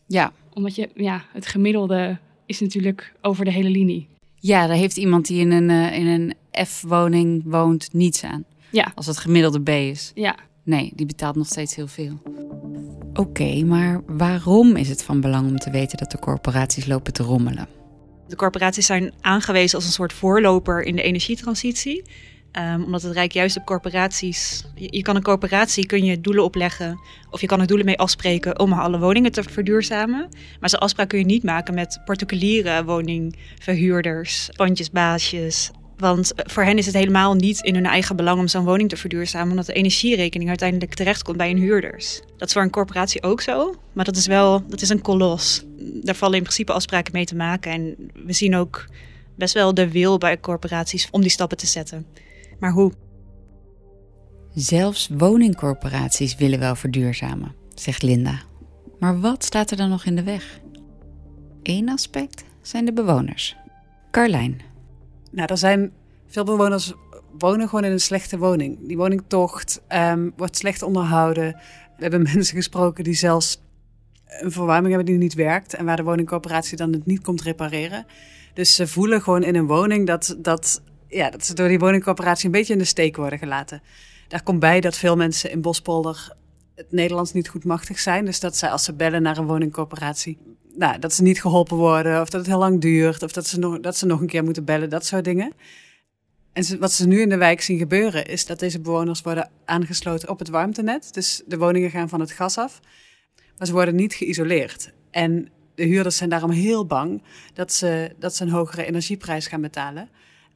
Ja. 0.06 0.32
Omdat 0.52 0.74
je, 0.74 0.88
ja, 0.94 1.24
het 1.32 1.46
gemiddelde 1.46 2.18
is 2.46 2.60
natuurlijk 2.60 3.12
over 3.22 3.44
de 3.44 3.52
hele 3.52 3.70
linie. 3.70 4.08
Ja, 4.34 4.66
daar 4.66 4.76
heeft 4.76 4.96
iemand 4.96 5.26
die 5.26 5.40
in 5.40 5.50
een, 5.50 5.68
uh, 5.68 5.98
in 5.98 6.06
een 6.06 6.34
F-woning 6.66 7.42
woont 7.44 7.92
niets 7.92 8.24
aan. 8.24 8.44
Ja. 8.70 8.92
Als 8.94 9.06
het 9.06 9.18
gemiddelde 9.18 9.60
B 9.60 9.68
is. 9.68 10.12
Ja. 10.14 10.36
Nee, 10.62 10.92
die 10.94 11.06
betaalt 11.06 11.36
nog 11.36 11.46
steeds 11.46 11.74
heel 11.74 11.86
veel. 11.86 12.18
Oké, 13.16 13.64
maar 13.64 14.00
waarom 14.06 14.76
is 14.76 14.88
het 14.88 15.02
van 15.02 15.20
belang 15.20 15.48
om 15.48 15.58
te 15.58 15.70
weten 15.70 15.98
dat 15.98 16.10
de 16.10 16.18
corporaties 16.18 16.86
lopen 16.86 17.12
te 17.12 17.22
rommelen? 17.22 17.68
De 18.28 18.36
corporaties 18.36 18.86
zijn 18.86 19.12
aangewezen 19.20 19.76
als 19.76 19.86
een 19.86 19.92
soort 19.92 20.12
voorloper 20.12 20.82
in 20.82 20.96
de 20.96 21.02
energietransitie. 21.02 22.02
Um, 22.52 22.84
omdat 22.84 23.02
het 23.02 23.12
Rijk 23.12 23.32
juist 23.32 23.56
op 23.56 23.64
corporaties. 23.64 24.64
Je, 24.74 24.88
je, 24.90 25.02
kan 25.02 25.16
een 25.16 25.22
corporatie 25.22 25.86
kun 25.86 26.04
je 26.04 26.20
doelen 26.20 26.44
opleggen. 26.44 27.00
Of 27.30 27.40
je 27.40 27.46
kan 27.46 27.60
er 27.60 27.66
doelen 27.66 27.86
mee 27.86 27.98
afspreken 27.98 28.58
om 28.58 28.72
alle 28.72 28.98
woningen 28.98 29.32
te 29.32 29.42
verduurzamen. 29.42 30.28
Maar 30.60 30.70
zo'n 30.70 30.78
afspraak 30.78 31.08
kun 31.08 31.18
je 31.18 31.24
niet 31.24 31.42
maken 31.42 31.74
met 31.74 32.00
particuliere 32.04 32.84
woningverhuurders, 32.84 34.48
pandjesbaasjes, 34.56 35.70
Want 35.96 36.32
voor 36.36 36.62
hen 36.62 36.78
is 36.78 36.86
het 36.86 36.94
helemaal 36.94 37.34
niet 37.34 37.60
in 37.60 37.74
hun 37.74 37.86
eigen 37.86 38.16
belang 38.16 38.38
om 38.38 38.48
zo'n 38.48 38.64
woning 38.64 38.88
te 38.88 38.96
verduurzamen, 38.96 39.50
omdat 39.50 39.66
de 39.66 39.72
energierekening 39.72 40.48
uiteindelijk 40.48 40.94
terechtkomt 40.94 41.36
bij 41.36 41.48
hun 41.48 41.58
huurders. 41.58 42.20
Dat 42.36 42.48
is 42.48 42.52
voor 42.52 42.62
een 42.62 42.70
corporatie 42.70 43.22
ook 43.22 43.40
zo, 43.40 43.74
maar 43.92 44.04
dat 44.04 44.16
is 44.16 44.26
wel 44.26 44.66
dat 44.68 44.80
is 44.82 44.88
een 44.88 45.02
kolos. 45.02 45.64
Daar 46.02 46.14
vallen 46.14 46.36
in 46.36 46.42
principe 46.42 46.72
afspraken 46.72 47.12
mee 47.12 47.24
te 47.24 47.36
maken. 47.36 47.72
En 47.72 48.10
we 48.26 48.32
zien 48.32 48.56
ook 48.56 48.86
best 49.34 49.54
wel 49.54 49.74
de 49.74 49.90
wil 49.90 50.18
bij 50.18 50.40
corporaties 50.40 51.08
om 51.10 51.20
die 51.20 51.30
stappen 51.30 51.56
te 51.56 51.66
zetten. 51.66 52.06
Maar 52.58 52.72
hoe? 52.72 52.92
Zelfs 54.54 55.08
woningcorporaties 55.12 56.36
willen 56.36 56.58
wel 56.58 56.74
verduurzamen, 56.74 57.54
zegt 57.74 58.02
Linda. 58.02 58.40
Maar 58.98 59.20
wat 59.20 59.44
staat 59.44 59.70
er 59.70 59.76
dan 59.76 59.88
nog 59.88 60.04
in 60.04 60.16
de 60.16 60.22
weg? 60.22 60.60
Eén 61.62 61.88
aspect 61.88 62.44
zijn 62.62 62.84
de 62.84 62.92
bewoners. 62.92 63.56
Carlijn. 64.10 64.60
Nou, 65.36 65.48
er 65.48 65.58
zijn 65.58 65.92
veel 66.26 66.44
bewoners 66.44 66.92
wonen 67.38 67.68
gewoon 67.68 67.84
in 67.84 67.92
een 67.92 68.00
slechte 68.00 68.38
woning. 68.38 68.78
Die 68.86 68.96
woningtocht 68.96 69.82
um, 69.88 70.32
wordt 70.36 70.56
slecht 70.56 70.82
onderhouden. 70.82 71.60
We 71.96 72.02
hebben 72.02 72.22
mensen 72.34 72.56
gesproken 72.56 73.04
die 73.04 73.14
zelfs 73.14 73.60
een 74.26 74.52
verwarming 74.52 74.94
hebben 74.94 75.12
die 75.12 75.22
niet 75.22 75.34
werkt 75.34 75.74
en 75.74 75.84
waar 75.84 75.96
de 75.96 76.02
woningcorporatie 76.02 76.76
dan 76.76 76.92
het 76.92 77.06
niet 77.06 77.20
komt 77.22 77.42
repareren. 77.42 78.06
Dus 78.54 78.74
ze 78.74 78.86
voelen 78.86 79.22
gewoon 79.22 79.42
in 79.42 79.54
een 79.54 79.66
woning 79.66 80.06
dat, 80.06 80.36
dat, 80.38 80.82
ja, 81.08 81.30
dat 81.30 81.44
ze 81.44 81.54
door 81.54 81.68
die 81.68 81.78
woningcorporatie 81.78 82.46
een 82.46 82.52
beetje 82.52 82.72
in 82.72 82.78
de 82.78 82.84
steek 82.84 83.16
worden 83.16 83.38
gelaten. 83.38 83.82
Daar 84.28 84.42
komt 84.42 84.60
bij 84.60 84.80
dat 84.80 84.96
veel 84.96 85.16
mensen 85.16 85.50
in 85.50 85.60
Bospolder 85.60 86.32
het 86.76 86.92
Nederlands 86.92 87.32
niet 87.32 87.48
goed 87.48 87.64
machtig 87.64 87.98
zijn. 87.98 88.24
Dus 88.24 88.40
dat 88.40 88.56
zij 88.56 88.70
als 88.70 88.84
ze 88.84 88.92
bellen 88.92 89.22
naar 89.22 89.36
een 89.36 89.46
woningcorporatie, 89.46 90.38
nou, 90.74 90.98
dat 90.98 91.12
ze 91.12 91.22
niet 91.22 91.40
geholpen 91.40 91.76
worden 91.76 92.20
of 92.20 92.28
dat 92.28 92.40
het 92.40 92.50
heel 92.50 92.58
lang 92.58 92.80
duurt 92.80 93.22
of 93.22 93.32
dat 93.32 93.46
ze 93.46 93.58
nog, 93.58 93.80
dat 93.80 93.96
ze 93.96 94.06
nog 94.06 94.20
een 94.20 94.26
keer 94.26 94.44
moeten 94.44 94.64
bellen, 94.64 94.90
dat 94.90 95.06
soort 95.06 95.24
dingen. 95.24 95.52
En 96.52 96.78
wat 96.78 96.92
ze 96.92 97.06
nu 97.06 97.20
in 97.20 97.28
de 97.28 97.36
wijk 97.36 97.60
zien 97.60 97.78
gebeuren 97.78 98.26
is 98.26 98.46
dat 98.46 98.58
deze 98.58 98.80
bewoners 98.80 99.20
worden 99.20 99.50
aangesloten 99.64 100.28
op 100.28 100.38
het 100.38 100.48
warmtenet. 100.48 101.14
Dus 101.14 101.42
de 101.46 101.58
woningen 101.58 101.90
gaan 101.90 102.08
van 102.08 102.20
het 102.20 102.30
gas 102.30 102.58
af, 102.58 102.80
maar 103.58 103.66
ze 103.66 103.72
worden 103.72 103.94
niet 103.94 104.14
geïsoleerd. 104.14 104.92
En 105.10 105.48
de 105.74 105.84
huurders 105.84 106.16
zijn 106.16 106.30
daarom 106.30 106.50
heel 106.50 106.86
bang 106.86 107.22
dat 107.54 107.72
ze, 107.72 108.14
dat 108.18 108.36
ze 108.36 108.42
een 108.42 108.50
hogere 108.50 108.84
energieprijs 108.84 109.46
gaan 109.46 109.60
betalen. 109.60 110.08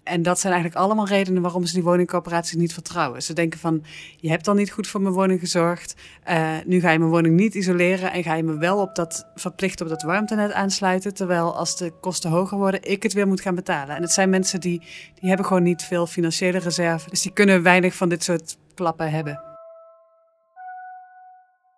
En 0.03 0.23
dat 0.23 0.41
zijn 0.41 0.53
eigenlijk 0.53 0.83
allemaal 0.83 1.07
redenen 1.07 1.43
waarom 1.43 1.67
ze 1.67 1.75
die 1.75 1.83
woningcorporaties 1.83 2.55
niet 2.55 2.73
vertrouwen. 2.73 3.23
Ze 3.23 3.33
denken 3.33 3.59
van, 3.59 3.85
je 4.17 4.31
hebt 4.31 4.49
al 4.49 4.55
niet 4.55 4.71
goed 4.71 4.87
voor 4.87 5.01
mijn 5.01 5.15
woning 5.15 5.41
gezorgd. 5.41 5.95
Uh, 6.31 6.51
nu 6.67 6.81
ga 6.81 6.91
je 6.91 6.99
mijn 6.99 7.11
woning 7.11 7.37
niet 7.37 7.55
isoleren 7.55 8.13
en 8.13 8.23
ga 8.23 8.35
je 8.35 8.43
me 8.43 8.59
wel 8.59 8.79
op 8.79 8.95
dat, 8.95 9.27
verplicht 9.35 9.81
op 9.81 9.89
dat 9.89 10.03
warmtenet 10.03 10.53
aansluiten. 10.53 11.15
Terwijl 11.15 11.57
als 11.57 11.77
de 11.77 11.93
kosten 12.01 12.31
hoger 12.31 12.59
worden, 12.59 12.83
ik 12.83 13.03
het 13.03 13.13
weer 13.13 13.27
moet 13.27 13.41
gaan 13.41 13.55
betalen. 13.55 13.97
En 13.97 14.03
het 14.03 14.13
zijn 14.13 14.31
mensen 14.31 14.61
die, 14.61 14.79
die 15.15 15.29
hebben 15.29 15.47
gewoon 15.47 15.63
niet 15.63 15.83
veel 15.83 16.07
financiële 16.07 16.59
reserve. 16.59 17.11
Dus 17.11 17.23
die 17.23 17.33
kunnen 17.33 17.63
weinig 17.63 17.95
van 17.95 18.09
dit 18.09 18.25
soort 18.25 18.57
klappen 18.75 19.11
hebben. 19.11 19.50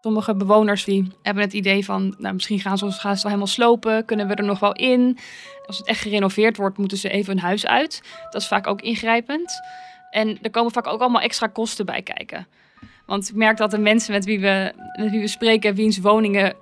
Sommige 0.02 0.34
bewoners 0.34 0.84
die 0.84 1.12
hebben 1.22 1.42
het 1.42 1.52
idee 1.52 1.84
van, 1.84 2.14
nou, 2.18 2.34
misschien 2.34 2.60
gaan 2.60 2.78
ze, 2.78 2.92
gaan 2.92 3.16
ze 3.16 3.22
wel 3.22 3.32
helemaal 3.32 3.46
slopen, 3.46 4.04
kunnen 4.04 4.28
we 4.28 4.34
er 4.34 4.44
nog 4.44 4.58
wel 4.58 4.72
in. 4.72 5.18
Als 5.66 5.78
het 5.78 5.86
echt 5.86 6.00
gerenoveerd 6.00 6.56
wordt, 6.56 6.78
moeten 6.78 6.98
ze 6.98 7.08
even 7.08 7.32
hun 7.32 7.42
huis 7.42 7.66
uit. 7.66 8.02
Dat 8.30 8.42
is 8.42 8.48
vaak 8.48 8.66
ook 8.66 8.80
ingrijpend. 8.80 9.60
En 10.10 10.38
er 10.42 10.50
komen 10.50 10.72
vaak 10.72 10.86
ook 10.86 11.00
allemaal 11.00 11.20
extra 11.20 11.46
kosten 11.46 11.86
bij 11.86 12.02
kijken. 12.02 12.46
Want 13.06 13.28
ik 13.28 13.34
merk 13.34 13.56
dat 13.56 13.70
de 13.70 13.78
mensen 13.78 14.12
met 14.12 14.24
wie 14.24 14.40
we, 14.40 14.72
met 14.98 15.10
wie 15.10 15.20
we 15.20 15.28
spreken, 15.28 15.74
wiens 15.74 15.98
woningen 15.98 16.54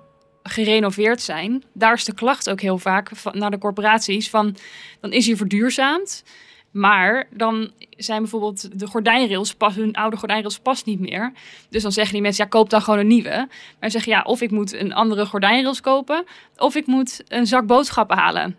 gerenoveerd 0.43 1.21
zijn, 1.21 1.63
daar 1.73 1.93
is 1.93 2.05
de 2.05 2.13
klacht 2.13 2.49
ook 2.49 2.61
heel 2.61 2.77
vaak 2.77 3.11
naar 3.31 3.51
de 3.51 3.57
corporaties 3.57 4.29
van, 4.29 4.55
dan 4.99 5.11
is 5.11 5.25
hier 5.25 5.37
verduurzaamd. 5.37 6.23
Maar 6.71 7.27
dan 7.29 7.71
zijn 7.97 8.21
bijvoorbeeld 8.21 8.79
de 8.79 8.87
gordijnrails, 8.87 9.53
pas, 9.53 9.75
hun 9.75 9.95
oude 9.95 10.17
gordijnrails 10.17 10.59
past 10.59 10.85
niet 10.85 10.99
meer. 10.99 11.33
Dus 11.69 11.81
dan 11.81 11.91
zeggen 11.91 12.13
die 12.13 12.21
mensen, 12.21 12.43
ja, 12.43 12.49
koop 12.49 12.69
dan 12.69 12.81
gewoon 12.81 12.99
een 12.99 13.07
nieuwe. 13.07 13.47
Maar 13.79 13.91
zeggen, 13.91 14.11
ja, 14.11 14.21
of 14.21 14.41
ik 14.41 14.51
moet 14.51 14.73
een 14.73 14.93
andere 14.93 15.25
gordijnrails 15.25 15.81
kopen, 15.81 16.25
of 16.57 16.75
ik 16.75 16.85
moet 16.85 17.23
een 17.27 17.47
zak 17.47 17.65
boodschappen 17.65 18.17
halen. 18.17 18.57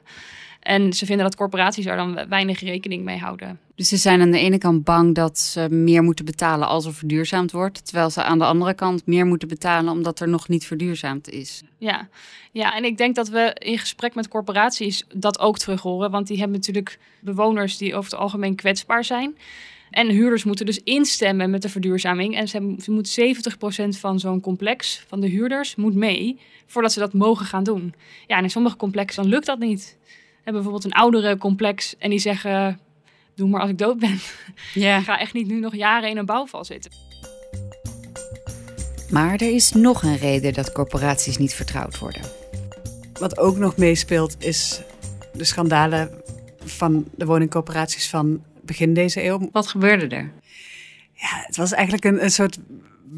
En 0.62 0.92
ze 0.92 1.07
vinden 1.07 1.25
dat 1.25 1.37
corporaties 1.37 1.85
daar 1.85 1.97
dan 1.97 2.28
weinig 2.28 2.61
rekening 2.61 3.04
mee 3.04 3.19
houden. 3.19 3.61
Dus 3.75 3.88
ze 3.88 3.97
zijn 3.97 4.21
aan 4.21 4.31
de 4.31 4.38
ene 4.38 4.59
kant 4.59 4.85
bang 4.85 5.14
dat 5.14 5.38
ze 5.38 5.69
meer 5.71 6.02
moeten 6.02 6.25
betalen 6.25 6.69
als 6.69 6.85
er 6.85 6.95
verduurzaamd 6.95 7.52
wordt. 7.52 7.85
Terwijl 7.87 8.11
ze 8.11 8.23
aan 8.23 8.38
de 8.38 8.45
andere 8.45 8.75
kant 8.75 9.07
meer 9.07 9.26
moeten 9.26 9.49
betalen 9.49 9.92
omdat 9.92 10.21
er 10.21 10.28
nog 10.28 10.49
niet 10.49 10.66
verduurzaamd 10.66 11.28
is. 11.28 11.62
Ja, 11.78 12.09
ja 12.52 12.76
en 12.76 12.85
ik 12.85 12.97
denk 12.97 13.14
dat 13.14 13.28
we 13.28 13.57
in 13.59 13.78
gesprek 13.78 14.14
met 14.14 14.28
corporaties 14.28 15.04
dat 15.14 15.38
ook 15.38 15.59
terug 15.59 15.81
horen. 15.81 16.11
Want 16.11 16.26
die 16.26 16.38
hebben 16.38 16.57
natuurlijk 16.57 16.99
bewoners 17.21 17.76
die 17.76 17.95
over 17.95 18.11
het 18.11 18.21
algemeen 18.21 18.54
kwetsbaar 18.54 19.04
zijn. 19.04 19.37
En 19.90 20.09
huurders 20.09 20.45
moeten 20.45 20.66
dus 20.66 20.81
instemmen 20.83 21.50
met 21.50 21.62
de 21.62 21.69
verduurzaming. 21.69 22.37
En 22.37 22.49
ze, 22.49 22.75
ze 22.78 22.90
moet 22.90 23.21
70% 23.97 23.99
van 23.99 24.21
zo'n 24.21 24.40
complex, 24.40 25.04
van 25.09 25.21
de 25.21 25.28
huurders, 25.28 25.75
moet 25.75 25.95
mee 25.95 26.38
voordat 26.66 26.92
ze 26.92 26.99
dat 26.99 27.12
mogen 27.12 27.47
gaan 27.47 27.64
doen. 27.64 27.95
Ja, 28.26 28.37
en 28.37 28.42
in 28.42 28.50
sommige 28.50 28.76
complexen 28.76 29.26
lukt 29.26 29.47
dat 29.47 29.59
niet 29.59 29.97
hebben 30.44 30.62
bijvoorbeeld 30.62 30.84
een 30.84 31.00
oudere 31.00 31.37
complex 31.37 31.96
en 31.99 32.11
die 32.11 32.18
zeggen: 32.18 32.80
Doe 33.34 33.49
maar 33.49 33.61
als 33.61 33.70
ik 33.70 33.78
dood 33.78 33.99
ben. 33.99 34.18
Ja. 34.75 34.99
ik 34.99 35.04
ga 35.04 35.18
echt 35.18 35.32
niet 35.32 35.46
nu 35.46 35.61
nog 35.61 35.75
jaren 35.75 36.11
in 36.11 36.16
een 36.16 36.26
bouwval 36.26 36.64
zitten. 36.64 36.90
Maar 39.11 39.32
er 39.32 39.54
is 39.54 39.72
nog 39.72 40.02
een 40.02 40.16
reden 40.16 40.52
dat 40.52 40.72
corporaties 40.72 41.37
niet 41.37 41.54
vertrouwd 41.54 41.99
worden. 41.99 42.22
Wat 43.12 43.38
ook 43.38 43.56
nog 43.56 43.76
meespeelt 43.76 44.37
is 44.44 44.80
de 45.32 45.44
schandalen 45.44 46.11
van 46.64 47.04
de 47.16 47.25
woningcorporaties 47.25 48.08
van 48.08 48.42
begin 48.64 48.94
deze 48.94 49.25
eeuw. 49.25 49.49
Wat 49.52 49.66
gebeurde 49.66 50.16
er? 50.16 50.32
Ja, 51.12 51.42
het 51.46 51.56
was 51.56 51.72
eigenlijk 51.72 52.04
een, 52.04 52.22
een 52.22 52.30
soort 52.30 52.58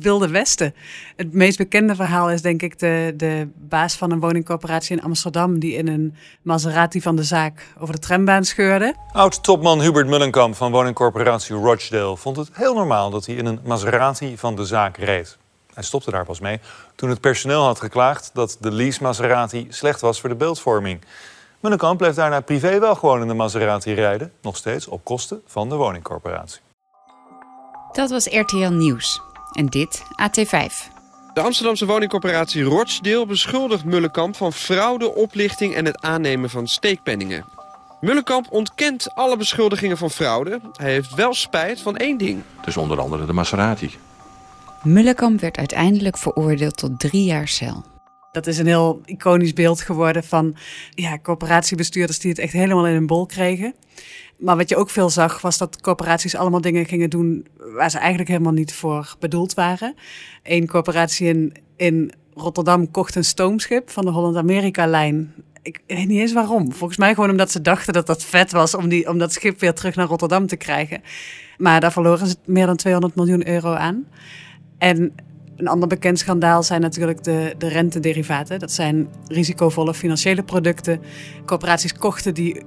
Wilde 0.00 0.28
Westen. 0.28 0.74
Het 1.16 1.32
meest 1.32 1.58
bekende 1.58 1.94
verhaal 1.94 2.30
is 2.30 2.42
denk 2.42 2.62
ik 2.62 2.78
de, 2.78 3.14
de 3.16 3.48
baas 3.54 3.94
van 3.94 4.10
een 4.10 4.20
woningcorporatie 4.20 4.96
in 4.96 5.02
Amsterdam... 5.02 5.58
die 5.58 5.74
in 5.74 5.88
een 5.88 6.14
Maserati 6.42 7.00
van 7.00 7.16
de 7.16 7.22
zaak 7.22 7.66
over 7.78 7.94
de 7.94 8.00
trambaan 8.00 8.44
scheurde. 8.44 8.94
Oud-topman 9.12 9.80
Hubert 9.80 10.06
Mullenkamp 10.06 10.54
van 10.54 10.72
woningcorporatie 10.72 11.56
Rochdale... 11.56 12.16
vond 12.16 12.36
het 12.36 12.48
heel 12.52 12.74
normaal 12.74 13.10
dat 13.10 13.26
hij 13.26 13.34
in 13.34 13.46
een 13.46 13.60
Maserati 13.64 14.38
van 14.38 14.56
de 14.56 14.64
zaak 14.64 14.96
reed. 14.96 15.36
Hij 15.74 15.82
stopte 15.82 16.10
daar 16.10 16.24
pas 16.24 16.40
mee 16.40 16.60
toen 16.94 17.08
het 17.08 17.20
personeel 17.20 17.62
had 17.62 17.80
geklaagd... 17.80 18.30
dat 18.32 18.56
de 18.60 18.72
lease 18.72 19.02
Maserati 19.02 19.66
slecht 19.70 20.00
was 20.00 20.20
voor 20.20 20.28
de 20.28 20.34
beeldvorming. 20.34 21.00
Mullenkamp 21.60 21.98
bleef 21.98 22.14
daarna 22.14 22.40
privé 22.40 22.78
wel 22.78 22.94
gewoon 22.94 23.20
in 23.20 23.28
de 23.28 23.34
Maserati 23.34 23.92
rijden. 23.92 24.32
Nog 24.42 24.56
steeds 24.56 24.88
op 24.88 25.04
kosten 25.04 25.42
van 25.46 25.68
de 25.68 25.74
woningcorporatie. 25.74 26.60
Dat 27.92 28.10
was 28.10 28.26
RTL 28.26 28.70
Nieuws. 28.70 29.20
En 29.54 29.66
dit 29.66 30.02
AT5. 30.22 30.92
De 31.34 31.40
Amsterdamse 31.40 31.86
woningcorporatie 31.86 32.62
Rochdale 32.62 33.26
beschuldigt 33.26 33.84
Mullenkamp 33.84 34.36
van 34.36 34.52
fraude, 34.52 35.14
oplichting 35.14 35.74
en 35.74 35.84
het 35.84 36.02
aannemen 36.02 36.50
van 36.50 36.68
steekpenningen. 36.68 37.44
Mullenkamp 38.00 38.46
ontkent 38.50 39.14
alle 39.14 39.36
beschuldigingen 39.36 39.96
van 39.96 40.10
fraude. 40.10 40.60
Hij 40.72 40.90
heeft 40.90 41.14
wel 41.14 41.34
spijt 41.34 41.80
van 41.80 41.96
één 41.96 42.18
ding. 42.18 42.42
Dus 42.64 42.76
onder 42.76 43.00
andere 43.00 43.26
de 43.26 43.32
Maserati. 43.32 43.90
Mullenkamp 44.82 45.40
werd 45.40 45.56
uiteindelijk 45.56 46.18
veroordeeld 46.18 46.76
tot 46.76 47.00
drie 47.00 47.24
jaar 47.24 47.48
cel. 47.48 47.84
Dat 48.34 48.46
is 48.46 48.58
een 48.58 48.66
heel 48.66 49.00
iconisch 49.04 49.52
beeld 49.52 49.80
geworden 49.80 50.24
van 50.24 50.56
ja, 50.94 51.18
corporatiebestuurders 51.18 52.18
die 52.18 52.30
het 52.30 52.38
echt 52.38 52.52
helemaal 52.52 52.86
in 52.86 52.94
een 52.94 53.06
bol 53.06 53.26
kregen. 53.26 53.74
Maar 54.36 54.56
wat 54.56 54.68
je 54.68 54.76
ook 54.76 54.90
veel 54.90 55.10
zag, 55.10 55.40
was 55.40 55.58
dat 55.58 55.80
corporaties 55.80 56.36
allemaal 56.36 56.60
dingen 56.60 56.86
gingen 56.86 57.10
doen 57.10 57.46
waar 57.74 57.90
ze 57.90 57.98
eigenlijk 57.98 58.28
helemaal 58.28 58.52
niet 58.52 58.74
voor 58.74 59.16
bedoeld 59.18 59.54
waren. 59.54 59.94
Eén 60.42 60.66
corporatie 60.66 61.28
in, 61.28 61.52
in 61.76 62.12
Rotterdam 62.34 62.90
kocht 62.90 63.14
een 63.14 63.24
stoomschip 63.24 63.90
van 63.90 64.04
de 64.04 64.10
Holland-Amerika-lijn. 64.10 65.34
Ik 65.62 65.80
weet 65.86 66.08
niet 66.08 66.20
eens 66.20 66.32
waarom. 66.32 66.72
Volgens 66.72 66.98
mij 66.98 67.14
gewoon 67.14 67.30
omdat 67.30 67.50
ze 67.50 67.60
dachten 67.60 67.92
dat 67.92 68.06
dat 68.06 68.24
vet 68.24 68.52
was 68.52 68.74
om, 68.74 68.88
die, 68.88 69.08
om 69.08 69.18
dat 69.18 69.32
schip 69.32 69.60
weer 69.60 69.74
terug 69.74 69.94
naar 69.94 70.06
Rotterdam 70.06 70.46
te 70.46 70.56
krijgen. 70.56 71.02
Maar 71.58 71.80
daar 71.80 71.92
verloren 71.92 72.26
ze 72.26 72.36
meer 72.44 72.66
dan 72.66 72.76
200 72.76 73.14
miljoen 73.14 73.48
euro 73.48 73.72
aan. 73.72 74.06
En 74.78 75.14
een 75.56 75.68
ander 75.68 75.88
bekend 75.88 76.18
schandaal 76.18 76.62
zijn 76.62 76.80
natuurlijk 76.80 77.24
de, 77.24 77.54
de 77.58 77.68
rentederivaten. 77.68 78.58
Dat 78.58 78.72
zijn 78.72 79.08
risicovolle 79.26 79.94
financiële 79.94 80.42
producten. 80.42 81.00
Corporaties 81.46 81.92
kochten 81.92 82.34
die 82.34 82.62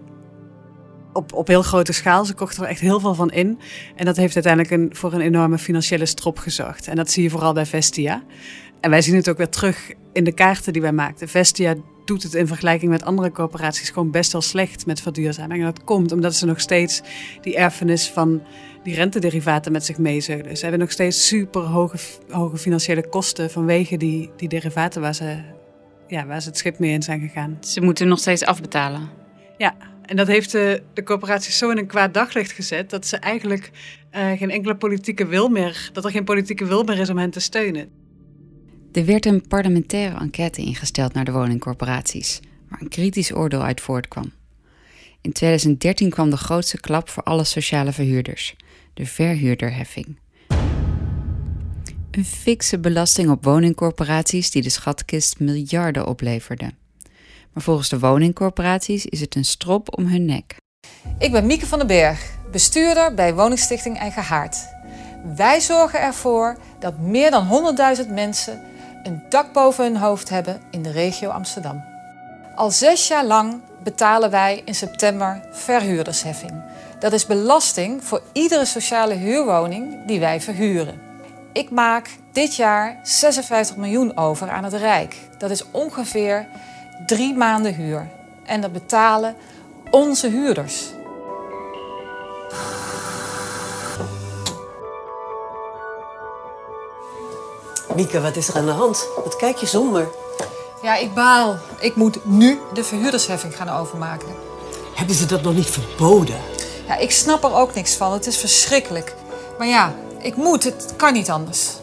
op, 1.13 1.33
op 1.33 1.47
heel 1.47 1.61
grote 1.61 1.93
schaal. 1.93 2.25
Ze 2.25 2.33
kochten 2.33 2.63
er 2.63 2.69
echt 2.69 2.79
heel 2.79 2.99
veel 2.99 3.15
van 3.15 3.31
in. 3.31 3.59
En 3.95 4.05
dat 4.05 4.17
heeft 4.17 4.35
uiteindelijk 4.35 4.73
een, 4.73 4.95
voor 4.95 5.13
een 5.13 5.21
enorme 5.21 5.57
financiële 5.57 6.05
strop 6.05 6.37
gezorgd. 6.37 6.87
En 6.87 6.95
dat 6.95 7.11
zie 7.11 7.23
je 7.23 7.29
vooral 7.29 7.53
bij 7.53 7.65
Vestia. 7.65 8.23
En 8.79 8.89
wij 8.89 9.01
zien 9.01 9.15
het 9.15 9.29
ook 9.29 9.37
weer 9.37 9.49
terug 9.49 9.91
in 10.13 10.23
de 10.23 10.33
kaarten 10.33 10.73
die 10.73 10.81
wij 10.81 10.91
maakten. 10.91 11.27
Vestia 11.27 11.75
doet 12.05 12.23
het 12.23 12.33
in 12.33 12.47
vergelijking 12.47 12.91
met 12.91 13.03
andere 13.03 13.31
corporaties 13.31 13.89
gewoon 13.89 14.11
best 14.11 14.31
wel 14.31 14.41
slecht 14.41 14.85
met 14.85 15.01
verduurzaming. 15.01 15.59
En 15.59 15.65
dat 15.65 15.83
komt 15.83 16.11
omdat 16.11 16.35
ze 16.35 16.45
nog 16.45 16.59
steeds 16.59 17.01
die 17.41 17.57
erfenis 17.57 18.09
van 18.09 18.41
die 18.83 18.95
rentederivaten 18.95 19.71
met 19.71 19.85
zich 19.85 19.97
meezeulen. 19.97 20.55
Ze 20.57 20.61
hebben 20.61 20.79
nog 20.79 20.91
steeds 20.91 21.27
super 21.27 21.61
hoge, 21.61 21.97
hoge 22.29 22.57
financiële 22.57 23.09
kosten 23.09 23.49
vanwege 23.51 23.97
die, 23.97 24.29
die 24.35 24.49
derivaten 24.49 25.01
waar 25.01 25.15
ze, 25.15 25.37
ja, 26.07 26.25
waar 26.25 26.41
ze 26.41 26.47
het 26.47 26.57
schip 26.57 26.79
mee 26.79 26.91
in 26.91 27.03
zijn 27.03 27.19
gegaan. 27.19 27.57
Ze 27.61 27.81
moeten 27.81 28.07
nog 28.07 28.19
steeds 28.19 28.43
afbetalen. 28.43 29.09
Ja, 29.57 29.75
En 30.01 30.15
dat 30.15 30.27
heeft 30.27 30.51
de, 30.51 30.81
de 30.93 31.03
corporaties 31.03 31.57
zo 31.57 31.69
in 31.69 31.77
een 31.77 31.87
kwaad 31.87 32.13
daglicht 32.13 32.51
gezet 32.51 32.89
dat 32.89 33.07
ze 33.07 33.17
eigenlijk 33.17 33.71
uh, 34.15 34.31
geen 34.31 34.49
enkele 34.49 34.75
politieke 34.75 35.25
wil 35.25 35.49
meer, 35.49 35.89
dat 35.93 36.05
er 36.05 36.11
geen 36.11 36.23
politieke 36.23 36.65
wil 36.65 36.83
meer 36.83 36.99
is 36.99 37.09
om 37.09 37.17
hen 37.17 37.29
te 37.29 37.39
steunen. 37.39 37.89
Er 38.91 39.05
werd 39.05 39.25
een 39.25 39.47
parlementaire 39.47 40.19
enquête 40.19 40.61
ingesteld 40.61 41.13
naar 41.13 41.25
de 41.25 41.31
woningcorporaties, 41.31 42.39
waar 42.69 42.81
een 42.81 42.89
kritisch 42.89 43.33
oordeel 43.33 43.63
uit 43.63 43.81
voortkwam. 43.81 44.31
In 45.21 45.31
2013 45.31 46.09
kwam 46.09 46.29
de 46.29 46.37
grootste 46.37 46.79
klap 46.79 47.09
voor 47.09 47.23
alle 47.23 47.43
sociale 47.43 47.91
verhuurders, 47.91 48.55
de 48.97 49.05
verhuurderheffing. 49.05 50.19
Een 52.11 52.25
fikse 52.25 52.79
belasting 52.79 53.29
op 53.29 53.43
woningcorporaties 53.43 54.51
die 54.51 54.61
de 54.61 54.69
schatkist 54.69 55.39
miljarden 55.39 56.07
opleverde. 56.07 56.71
Maar 57.53 57.63
volgens 57.63 57.89
de 57.89 57.99
woningcorporaties 57.99 59.05
is 59.05 59.19
het 59.19 59.35
een 59.35 59.45
strop 59.45 59.97
om 59.97 60.05
hun 60.05 60.25
nek. 60.25 60.55
Ik 61.17 61.31
ben 61.31 61.45
Mieke 61.45 61.65
van 61.65 61.77
den 61.77 61.87
Berg, 61.87 62.37
bestuurder 62.51 63.13
bij 63.13 63.33
Woningstichting 63.33 63.97
Eigen 63.97 64.23
Haard. 64.23 64.57
Wij 65.35 65.59
zorgen 65.59 66.01
ervoor 66.01 66.57
dat 66.79 66.99
meer 66.99 67.31
dan 67.31 67.75
100.000 68.05 68.13
mensen 68.13 68.61
een 69.03 69.21
dak 69.29 69.53
boven 69.53 69.83
hun 69.83 69.97
hoofd 69.97 70.29
hebben 70.29 70.61
in 70.71 70.81
de 70.81 70.91
regio 70.91 71.29
Amsterdam. 71.29 71.83
Al 72.55 72.71
zes 72.71 73.07
jaar 73.07 73.25
lang 73.25 73.61
betalen 73.83 74.29
wij 74.29 74.61
in 74.65 74.75
september 74.75 75.41
verhuurdersheffing. 75.51 76.63
Dat 76.99 77.13
is 77.13 77.25
belasting 77.25 78.03
voor 78.03 78.21
iedere 78.31 78.65
sociale 78.65 79.13
huurwoning 79.13 80.05
die 80.05 80.19
wij 80.19 80.41
verhuren. 80.41 81.01
Ik 81.53 81.69
maak 81.69 82.09
dit 82.31 82.55
jaar 82.55 82.99
56 83.03 83.75
miljoen 83.75 84.17
over 84.17 84.49
aan 84.49 84.63
het 84.63 84.73
Rijk. 84.73 85.15
Dat 85.37 85.49
is 85.49 85.63
ongeveer 85.71 86.47
drie 87.05 87.33
maanden 87.35 87.73
huur. 87.75 88.07
En 88.45 88.61
dat 88.61 88.71
betalen 88.71 89.35
onze 89.91 90.27
huurders. 90.27 90.83
Mieke, 97.95 98.21
wat 98.21 98.35
is 98.35 98.47
er 98.47 98.55
aan 98.55 98.65
de 98.65 98.71
hand? 98.71 99.07
Wat 99.23 99.35
kijk 99.35 99.57
je 99.57 99.65
zonder? 99.65 100.07
Ja, 100.81 100.95
ik 100.95 101.13
baal. 101.13 101.57
Ik 101.79 101.95
moet 101.95 102.25
nu 102.25 102.59
de 102.73 102.83
verhuurdersheffing 102.83 103.55
gaan 103.55 103.69
overmaken. 103.69 104.27
Hebben 104.95 105.15
ze 105.15 105.25
dat 105.25 105.41
nog 105.41 105.53
niet 105.53 105.69
verboden? 105.69 106.56
Ja, 106.87 106.97
ik 106.97 107.11
snap 107.11 107.43
er 107.43 107.53
ook 107.53 107.75
niks 107.75 107.95
van. 107.95 108.13
Het 108.13 108.27
is 108.27 108.37
verschrikkelijk. 108.37 109.15
Maar 109.57 109.67
ja, 109.67 109.95
ik 110.21 110.35
moet. 110.35 110.63
Het 110.63 110.93
kan 110.95 111.13
niet 111.13 111.29
anders. 111.29 111.75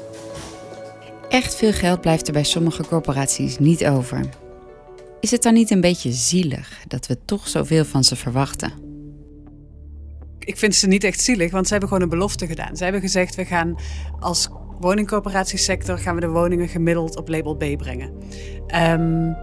Echt 1.29 1.55
veel 1.55 1.73
geld 1.73 2.01
blijft 2.01 2.27
er 2.27 2.33
bij 2.33 2.45
sommige 2.45 2.87
corporaties 2.87 3.59
niet 3.59 3.87
over. 3.87 4.29
Is 5.21 5.31
het 5.31 5.43
dan 5.43 5.55
niet 5.55 5.71
een 5.71 5.81
beetje 5.81 6.13
zielig 6.13 6.83
dat 6.87 7.07
we 7.07 7.19
toch 7.25 7.49
zoveel 7.49 7.85
van 7.85 8.05
ze 8.05 8.17
verwachten? 8.17 8.73
Ik 10.39 10.59
vind 10.59 10.75
ze 10.75 10.87
niet 10.87 11.05
echt 11.05 11.21
zielig, 11.21 11.51
want 11.51 11.65
ze 11.67 11.71
hebben 11.71 11.89
gewoon 11.89 12.05
een 12.05 12.11
belofte 12.11 12.47
gedaan. 12.47 12.77
Ze 12.77 12.83
hebben 12.83 13.01
gezegd: 13.01 13.35
we 13.35 13.45
gaan 13.45 13.77
als 14.21 14.49
woningcoöperatiesector 14.81 15.99
gaan 15.99 16.15
we 16.15 16.21
de 16.21 16.29
woningen 16.29 16.69
gemiddeld 16.69 17.17
op 17.17 17.29
label 17.29 17.55
B 17.55 17.77
brengen. 17.77 18.13
Um, 18.75 19.37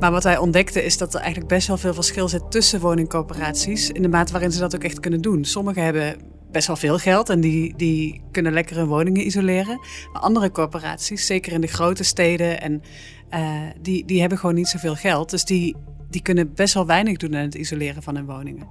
maar 0.00 0.10
wat 0.10 0.24
wij 0.24 0.38
ontdekten 0.38 0.84
is 0.84 0.98
dat 0.98 1.14
er 1.14 1.20
eigenlijk 1.20 1.48
best 1.48 1.68
wel 1.68 1.76
veel 1.76 1.94
verschil 1.94 2.28
zit 2.28 2.50
tussen 2.50 2.80
woningcoöperaties 2.80 3.90
in 3.90 4.02
de 4.02 4.08
mate 4.08 4.32
waarin 4.32 4.52
ze 4.52 4.60
dat 4.60 4.74
ook 4.74 4.84
echt 4.84 5.00
kunnen 5.00 5.20
doen. 5.20 5.44
Sommigen 5.44 5.84
hebben 5.84 6.16
best 6.54 6.66
wel 6.66 6.76
veel 6.76 6.98
geld 6.98 7.28
en 7.28 7.40
die, 7.40 7.74
die 7.76 8.22
kunnen 8.30 8.52
lekker 8.52 8.76
hun 8.76 8.86
woningen 8.86 9.26
isoleren. 9.26 9.80
Maar 10.12 10.22
andere 10.22 10.50
corporaties, 10.50 11.26
zeker 11.26 11.52
in 11.52 11.60
de 11.60 11.66
grote 11.66 12.04
steden, 12.04 12.60
en, 12.60 12.82
uh, 13.30 13.60
die, 13.80 14.04
die 14.04 14.20
hebben 14.20 14.38
gewoon 14.38 14.54
niet 14.54 14.68
zoveel 14.68 14.94
geld. 14.94 15.30
Dus 15.30 15.44
die, 15.44 15.76
die 16.10 16.22
kunnen 16.22 16.54
best 16.54 16.74
wel 16.74 16.86
weinig 16.86 17.16
doen 17.16 17.36
aan 17.36 17.42
het 17.42 17.54
isoleren 17.54 18.02
van 18.02 18.14
hun 18.14 18.26
woningen. 18.26 18.68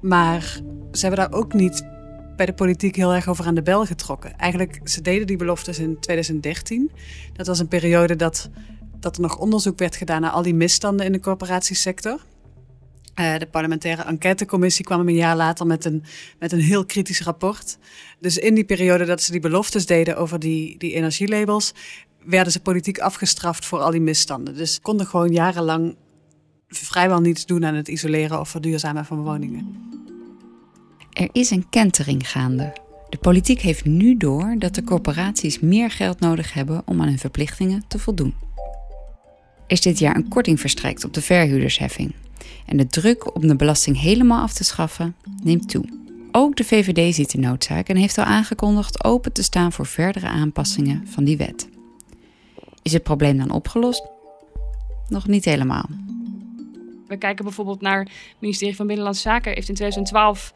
Maar 0.00 0.60
ze 0.92 1.06
hebben 1.06 1.30
daar 1.30 1.38
ook 1.38 1.52
niet 1.52 1.84
bij 2.36 2.46
de 2.46 2.54
politiek 2.54 2.96
heel 2.96 3.14
erg 3.14 3.28
over 3.28 3.46
aan 3.46 3.54
de 3.54 3.62
bel 3.62 3.86
getrokken. 3.86 4.36
Eigenlijk, 4.36 4.80
ze 4.84 5.02
deden 5.02 5.26
die 5.26 5.36
beloftes 5.36 5.78
in 5.78 6.00
2013. 6.00 6.90
Dat 7.32 7.46
was 7.46 7.58
een 7.58 7.68
periode 7.68 8.16
dat, 8.16 8.50
dat 9.06 9.16
er 9.16 9.22
nog 9.22 9.38
onderzoek 9.38 9.78
werd 9.78 9.96
gedaan 9.96 10.20
naar 10.20 10.30
al 10.30 10.42
die 10.42 10.54
misstanden 10.54 11.06
in 11.06 11.12
de 11.12 11.20
corporatiesector. 11.20 12.20
Uh, 13.20 13.38
de 13.38 13.46
parlementaire 13.46 14.02
enquêtecommissie 14.02 14.84
kwam 14.84 15.08
een 15.08 15.14
jaar 15.14 15.36
later 15.36 15.66
met 15.66 15.84
een, 15.84 16.04
met 16.38 16.52
een 16.52 16.60
heel 16.60 16.84
kritisch 16.84 17.22
rapport. 17.22 17.78
Dus 18.20 18.38
in 18.38 18.54
die 18.54 18.64
periode 18.64 19.04
dat 19.04 19.22
ze 19.22 19.32
die 19.32 19.40
beloftes 19.40 19.86
deden 19.86 20.16
over 20.16 20.38
die, 20.38 20.78
die 20.78 20.92
energielabels, 20.92 21.74
werden 22.24 22.52
ze 22.52 22.60
politiek 22.60 22.98
afgestraft 22.98 23.64
voor 23.66 23.78
al 23.78 23.90
die 23.90 24.00
misstanden. 24.00 24.54
Dus 24.56 24.80
konden 24.80 25.06
gewoon 25.06 25.32
jarenlang 25.32 25.96
vrijwel 26.68 27.20
niets 27.20 27.46
doen 27.46 27.64
aan 27.64 27.74
het 27.74 27.88
isoleren 27.88 28.40
of 28.40 28.48
verduurzamen 28.48 29.04
van 29.04 29.22
woningen. 29.22 29.76
Er 31.12 31.28
is 31.32 31.50
een 31.50 31.68
kentering 31.68 32.30
gaande. 32.30 32.72
De 33.08 33.18
politiek 33.18 33.60
heeft 33.60 33.84
nu 33.84 34.16
door 34.16 34.54
dat 34.58 34.74
de 34.74 34.84
corporaties 34.84 35.60
meer 35.60 35.90
geld 35.90 36.20
nodig 36.20 36.52
hebben 36.52 36.82
om 36.84 37.00
aan 37.00 37.08
hun 37.08 37.18
verplichtingen 37.18 37.84
te 37.88 37.98
voldoen. 37.98 38.45
Is 39.66 39.80
dit 39.80 39.98
jaar 39.98 40.16
een 40.16 40.28
korting 40.28 40.60
verstrekt 40.60 41.04
op 41.04 41.12
de 41.12 41.22
verhuurdersheffing. 41.22 42.14
En 42.66 42.76
de 42.76 42.86
druk 42.86 43.34
om 43.34 43.46
de 43.46 43.56
belasting 43.56 44.00
helemaal 44.00 44.42
af 44.42 44.52
te 44.52 44.64
schaffen 44.64 45.16
neemt 45.42 45.68
toe. 45.68 45.84
Ook 46.32 46.56
de 46.56 46.64
VVD 46.64 47.14
ziet 47.14 47.30
de 47.30 47.38
noodzaak 47.38 47.88
en 47.88 47.96
heeft 47.96 48.18
al 48.18 48.24
aangekondigd 48.24 49.04
open 49.04 49.32
te 49.32 49.42
staan 49.42 49.72
voor 49.72 49.86
verdere 49.86 50.26
aanpassingen 50.26 51.08
van 51.08 51.24
die 51.24 51.36
wet. 51.36 51.68
Is 52.82 52.92
het 52.92 53.02
probleem 53.02 53.38
dan 53.38 53.50
opgelost? 53.50 54.02
Nog 55.08 55.26
niet 55.26 55.44
helemaal. 55.44 55.88
We 57.06 57.16
kijken 57.16 57.44
bijvoorbeeld 57.44 57.80
naar 57.80 57.98
het 57.98 58.10
ministerie 58.38 58.76
van 58.76 58.86
Binnenlandse 58.86 59.22
Zaken 59.22 59.52
heeft 59.52 59.68
in 59.68 59.74
2012 59.74 60.54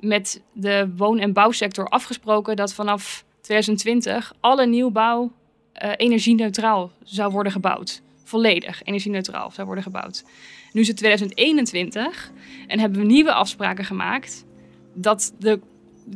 met 0.00 0.40
de 0.52 0.92
woon- 0.96 1.18
en 1.18 1.32
bouwsector 1.32 1.88
afgesproken 1.88 2.56
dat 2.56 2.74
vanaf 2.74 3.24
2020 3.40 4.34
alle 4.40 4.66
nieuwbouw 4.66 5.32
uh, 5.82 5.92
energie-neutraal 5.96 6.90
zou 7.02 7.32
worden 7.32 7.52
gebouwd. 7.52 8.02
Volledig 8.24 8.82
energie-neutraal 8.84 9.50
zou 9.50 9.66
worden 9.66 9.84
gebouwd. 9.84 10.24
Nu 10.72 10.80
is 10.80 10.88
het 10.88 10.96
2021 10.96 12.32
en 12.66 12.78
hebben 12.78 13.00
we 13.00 13.06
nieuwe 13.06 13.32
afspraken 13.32 13.84
gemaakt 13.84 14.44
dat 14.94 15.34
de 15.38 15.60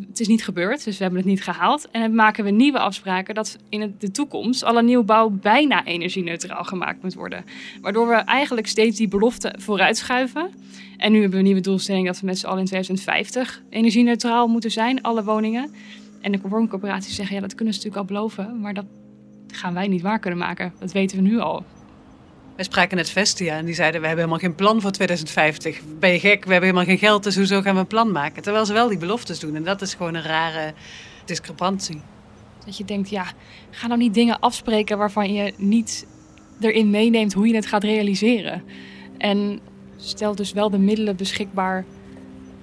het 0.09 0.21
is 0.21 0.29
niet 0.29 0.45
gebeurd, 0.45 0.85
dus 0.85 0.97
we 0.97 1.03
hebben 1.03 1.21
het 1.21 1.31
niet 1.31 1.42
gehaald. 1.42 1.90
En 1.90 2.01
dan 2.01 2.14
maken 2.14 2.45
we 2.45 2.51
nieuwe 2.51 2.79
afspraken 2.79 3.35
dat 3.35 3.59
in 3.69 3.95
de 3.99 4.11
toekomst 4.11 4.62
alle 4.62 4.83
nieuwbouw 4.83 5.31
bijna 5.31 5.85
energie-neutraal 5.85 6.64
gemaakt 6.64 7.03
moet 7.03 7.14
worden. 7.14 7.45
Waardoor 7.81 8.09
we 8.09 8.14
eigenlijk 8.14 8.66
steeds 8.66 8.97
die 8.97 9.09
belofte 9.09 9.55
vooruitschuiven. 9.59 10.51
En 10.97 11.12
nu 11.12 11.21
hebben 11.21 11.31
we 11.31 11.38
een 11.38 11.45
nieuwe 11.45 11.61
doelstelling 11.61 12.07
dat 12.07 12.21
we 12.21 12.27
met 12.27 12.38
z'n 12.38 12.47
allen 12.47 12.59
in 12.59 12.64
2050 12.64 13.62
energie-neutraal 13.71 14.47
moeten 14.47 14.71
zijn, 14.71 15.03
alle 15.03 15.25
woningen. 15.25 15.71
En 16.21 16.33
de 16.33 16.38
woningcorporaties 16.42 17.14
zeggen, 17.14 17.35
ja, 17.35 17.40
dat 17.40 17.55
kunnen 17.55 17.75
ze 17.75 17.81
natuurlijk 17.81 18.11
al 18.11 18.14
beloven, 18.14 18.61
maar 18.61 18.75
dat 18.75 18.87
gaan 19.47 19.75
wij 19.75 19.88
niet 19.88 20.03
waar 20.03 20.19
kunnen 20.19 20.38
maken. 20.38 20.73
Dat 20.79 20.92
weten 20.92 21.16
we 21.16 21.23
nu 21.23 21.38
al. 21.38 21.64
We 22.57 22.62
spraken 22.62 22.97
net 22.97 23.11
Vestia 23.11 23.57
en 23.57 23.64
die 23.64 23.75
zeiden: 23.75 24.01
We 24.01 24.07
hebben 24.07 24.25
helemaal 24.25 24.49
geen 24.49 24.57
plan 24.57 24.81
voor 24.81 24.90
2050. 24.90 25.81
Ben 25.99 26.12
je 26.12 26.19
gek? 26.19 26.45
We 26.45 26.53
hebben 26.53 26.69
helemaal 26.69 26.85
geen 26.85 26.99
geld, 27.09 27.23
dus 27.23 27.37
hoezo 27.37 27.61
gaan 27.61 27.75
we 27.75 27.81
een 27.81 27.87
plan 27.87 28.12
maken? 28.12 28.42
Terwijl 28.42 28.66
ze 28.66 28.73
wel 28.73 28.88
die 28.88 28.99
beloftes 28.99 29.38
doen. 29.38 29.55
En 29.55 29.64
dat 29.64 29.83
is 29.83 29.95
gewoon 29.95 30.14
een 30.14 30.23
rare 30.23 30.75
discrepantie. 31.25 32.01
Dat 32.64 32.77
je 32.77 32.85
denkt: 32.85 33.11
ja, 33.11 33.27
ga 33.71 33.87
nou 33.87 33.99
niet 33.99 34.14
dingen 34.14 34.40
afspreken 34.40 34.99
waarvan 34.99 35.33
je 35.33 35.53
niet 35.57 36.07
erin 36.61 36.90
meeneemt 36.90 37.33
hoe 37.33 37.47
je 37.47 37.55
het 37.55 37.66
gaat 37.66 37.85
realiseren. 37.85 38.62
En 39.19 39.61
stel 39.97 40.35
dus 40.35 40.53
wel 40.53 40.71
de 40.71 40.79
middelen 40.79 41.16
beschikbaar 41.16 41.85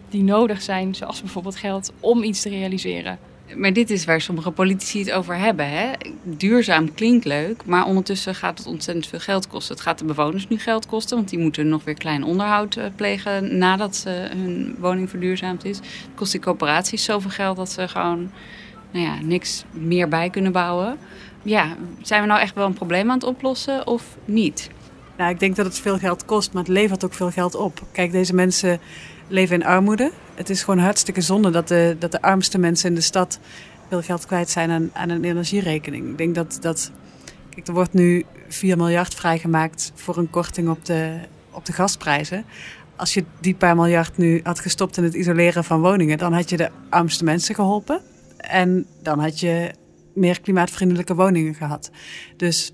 die 0.10 0.24
nodig 0.24 0.62
zijn, 0.62 0.96
zoals 0.96 1.22
bijvoorbeeld 1.22 1.56
geld, 1.56 1.94
om 2.00 2.24
iets 2.24 2.42
te 2.42 2.50
realiseren. 2.50 3.20
Maar 3.56 3.74
dit 3.74 3.90
is 3.90 4.06
waar 4.06 4.22
sommige 4.22 4.52
politici 4.52 5.00
het 5.00 5.12
over 5.12 5.38
hebben. 5.38 5.70
Hè? 5.70 5.92
Duurzaam 6.24 6.94
klinkt 6.94 7.26
leuk, 7.26 7.66
maar 7.66 7.86
ondertussen 7.86 8.36
gaat 8.36 8.58
het 8.58 8.68
ontzettend 8.68 9.08
veel 9.08 9.20
geld 9.20 9.48
kosten. 9.48 9.76
Het 9.76 9.84
gaat 9.84 10.00
de 10.00 10.06
bewoners 10.06 10.48
nu 10.48 10.60
geld 10.60 10.86
kosten, 10.86 11.18
want 11.18 11.30
die 11.30 11.40
moeten 11.40 11.68
nog 11.68 11.84
weer 11.84 11.94
klein 11.98 12.24
onderhoud 12.24 12.76
eh, 12.76 12.86
plegen 12.96 13.58
nadat 13.58 13.96
ze 13.96 14.30
hun 14.36 14.76
woning 14.80 15.10
verduurzaamd 15.10 15.66
is. 15.66 15.78
Het 15.78 16.16
kost 16.16 16.32
die 16.32 16.42
coöperaties 16.42 17.04
zoveel 17.04 17.30
geld 17.30 17.58
dat 17.58 17.72
ze 17.72 17.88
gewoon 17.88 18.32
nou 18.92 19.06
ja, 19.06 19.22
niks 19.22 19.66
meer 19.72 20.08
bij 20.08 20.30
kunnen 20.30 20.52
bouwen. 20.52 20.98
Ja, 21.42 21.76
zijn 22.02 22.22
we 22.22 22.28
nou 22.28 22.42
echt 22.42 22.56
wel 22.56 22.66
een 22.66 22.74
probleem 22.74 23.10
aan 23.10 23.18
het 23.18 23.28
oplossen 23.28 23.88
of 23.88 24.18
niet? 24.26 24.70
Nou, 25.18 25.32
ik 25.32 25.40
denk 25.40 25.56
dat 25.56 25.66
het 25.66 25.80
veel 25.80 25.98
geld 25.98 26.26
kost, 26.26 26.54
maar 26.54 26.64
het 26.64 26.72
levert 26.72 27.06
ook 27.06 27.14
veel 27.14 27.32
geld 27.32 27.56
op. 27.56 27.82
Kijk, 27.92 28.12
deze 28.12 28.34
mensen 28.34 28.80
leven 29.28 29.56
in 29.56 29.66
armoede. 29.66 30.12
Het 30.36 30.50
is 30.50 30.64
gewoon 30.64 30.80
hartstikke 30.80 31.22
zonde 31.22 31.50
dat 31.50 31.68
de, 31.68 31.96
dat 32.00 32.12
de 32.12 32.22
armste 32.22 32.58
mensen 32.58 32.90
in 32.90 32.96
de 32.96 33.02
stad 33.02 33.40
veel 33.90 34.02
geld 34.02 34.26
kwijt 34.26 34.50
zijn 34.50 34.72
aan, 34.72 34.90
aan 34.94 35.10
een 35.10 35.24
energierekening. 35.24 36.10
Ik 36.10 36.18
denk 36.18 36.36
dat, 36.36 36.58
dat 36.62 36.92
kijk, 37.50 37.68
er 37.68 37.74
wordt 37.74 37.94
nu 37.94 38.26
4 38.48 38.78
miljard 38.78 39.14
vrijgemaakt 39.14 39.92
voor 39.96 40.18
een 40.18 40.30
korting 40.30 40.70
op 40.70 40.86
de, 40.86 41.20
op 41.52 41.66
de 41.66 41.74
gasprijzen. 41.74 42.46
Als 42.96 43.14
je 43.14 43.24
die 43.40 43.56
paar 43.56 43.76
miljard 43.76 44.18
nu 44.18 44.40
had 44.44 44.60
gestopt 44.60 44.98
in 44.98 45.04
het 45.04 45.14
isoleren 45.14 45.64
van 45.64 45.82
woningen, 45.82 46.18
dan 46.18 46.34
had 46.34 46.50
je 46.50 46.58
de 46.58 46.70
armste 46.90 47.24
mensen 47.24 47.56
geholpen. 47.56 48.02
En 48.38 48.86
dan 49.02 49.20
had 49.20 49.40
je 49.40 49.72
meer 50.14 50.42
klimaatvriendelijke 50.42 51.16
woningen 51.16 51.54
gehad. 51.54 51.92
Dus 52.38 52.74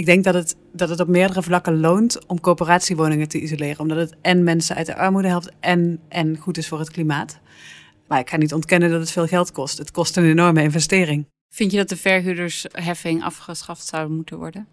Ik 0.00 0.06
denk 0.06 0.24
dat 0.24 0.34
het, 0.34 0.56
dat 0.72 0.88
het 0.88 1.00
op 1.00 1.08
meerdere 1.08 1.42
vlakken 1.42 1.80
loont 1.80 2.26
om 2.26 2.40
coöperatiewoningen 2.40 3.28
te 3.28 3.40
isoleren. 3.40 3.80
Omdat 3.80 3.98
het 3.98 4.16
en 4.22 4.44
mensen 4.44 4.76
uit 4.76 4.86
de 4.86 4.96
armoede 4.96 5.28
helpt 5.28 5.50
en, 5.60 6.00
en 6.08 6.36
goed 6.36 6.56
is 6.56 6.68
voor 6.68 6.78
het 6.78 6.90
klimaat. 6.90 7.40
Maar 8.08 8.18
ik 8.18 8.30
ga 8.30 8.36
niet 8.36 8.54
ontkennen 8.54 8.90
dat 8.90 9.00
het 9.00 9.10
veel 9.10 9.26
geld 9.26 9.52
kost. 9.52 9.78
Het 9.78 9.90
kost 9.90 10.16
een 10.16 10.24
enorme 10.24 10.62
investering. 10.62 11.26
Vind 11.48 11.70
je 11.70 11.76
dat 11.76 11.88
de 11.88 11.96
verhuurdersheffing 11.96 13.22
afgeschaft 13.22 13.86
zou 13.86 14.10
moeten 14.10 14.38
worden? 14.38 14.66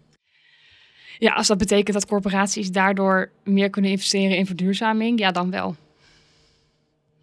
Ja, 1.18 1.32
als 1.32 1.46
dat 1.46 1.58
betekent 1.58 1.92
dat 1.96 2.06
corporaties 2.06 2.70
daardoor 2.70 3.30
meer 3.44 3.70
kunnen 3.70 3.90
investeren 3.90 4.36
in 4.36 4.46
verduurzaming, 4.46 5.18
ja, 5.18 5.30
dan 5.30 5.50
wel. 5.50 5.76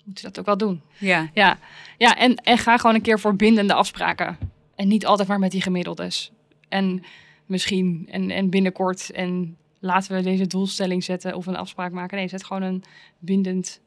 Moeten 0.04 0.24
ze 0.24 0.28
dat 0.28 0.40
ook 0.40 0.46
wel 0.46 0.58
doen. 0.58 0.82
Ja. 0.98 1.30
Ja, 1.34 1.58
ja 1.98 2.18
en, 2.18 2.36
en 2.36 2.58
ga 2.58 2.78
gewoon 2.78 2.96
een 2.96 3.02
keer 3.02 3.20
voor 3.20 3.36
bindende 3.36 3.74
afspraken. 3.74 4.38
En 4.76 4.88
niet 4.88 5.06
altijd 5.06 5.28
maar 5.28 5.40
met 5.40 5.52
die 5.52 5.62
gemiddeldes. 5.62 6.32
En 6.70 7.04
misschien 7.46 8.08
en, 8.12 8.30
en 8.30 8.50
binnenkort 8.50 9.12
en 9.12 9.58
laten 9.80 10.16
we 10.16 10.22
deze 10.22 10.48
doelstelling 10.48 11.04
zetten 11.04 11.36
of 11.36 11.46
een 11.46 11.56
afspraak 11.56 11.92
maken. 11.92 12.18
Nee, 12.18 12.28
zet 12.28 12.46
gewoon 12.46 12.62
een 12.62 12.84
bindend, 13.20 13.82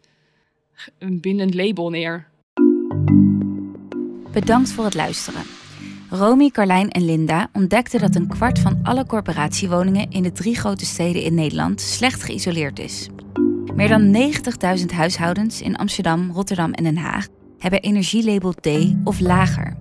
een 0.98 1.20
bindend 1.20 1.54
label 1.54 1.90
neer. 1.90 2.28
Bedankt 4.32 4.72
voor 4.72 4.84
het 4.84 4.94
luisteren. 4.94 5.42
Romy, 6.10 6.50
Carlijn 6.50 6.90
en 6.90 7.04
Linda 7.04 7.48
ontdekten 7.52 8.00
dat 8.00 8.14
een 8.14 8.28
kwart 8.28 8.58
van 8.58 8.78
alle 8.82 9.06
corporatiewoningen 9.06 10.10
in 10.10 10.22
de 10.22 10.32
drie 10.32 10.56
grote 10.56 10.86
steden 10.86 11.22
in 11.22 11.34
Nederland 11.34 11.80
slecht 11.80 12.22
geïsoleerd 12.22 12.78
is. 12.78 13.08
Meer 13.74 13.88
dan 13.88 14.32
90.000 14.78 14.84
huishoudens 14.94 15.62
in 15.62 15.76
Amsterdam, 15.76 16.30
Rotterdam 16.30 16.72
en 16.72 16.84
Den 16.84 16.96
Haag 16.96 17.26
hebben 17.58 17.80
energielabel 17.80 18.52
D 18.52 18.68
of 19.04 19.20
lager. 19.20 19.76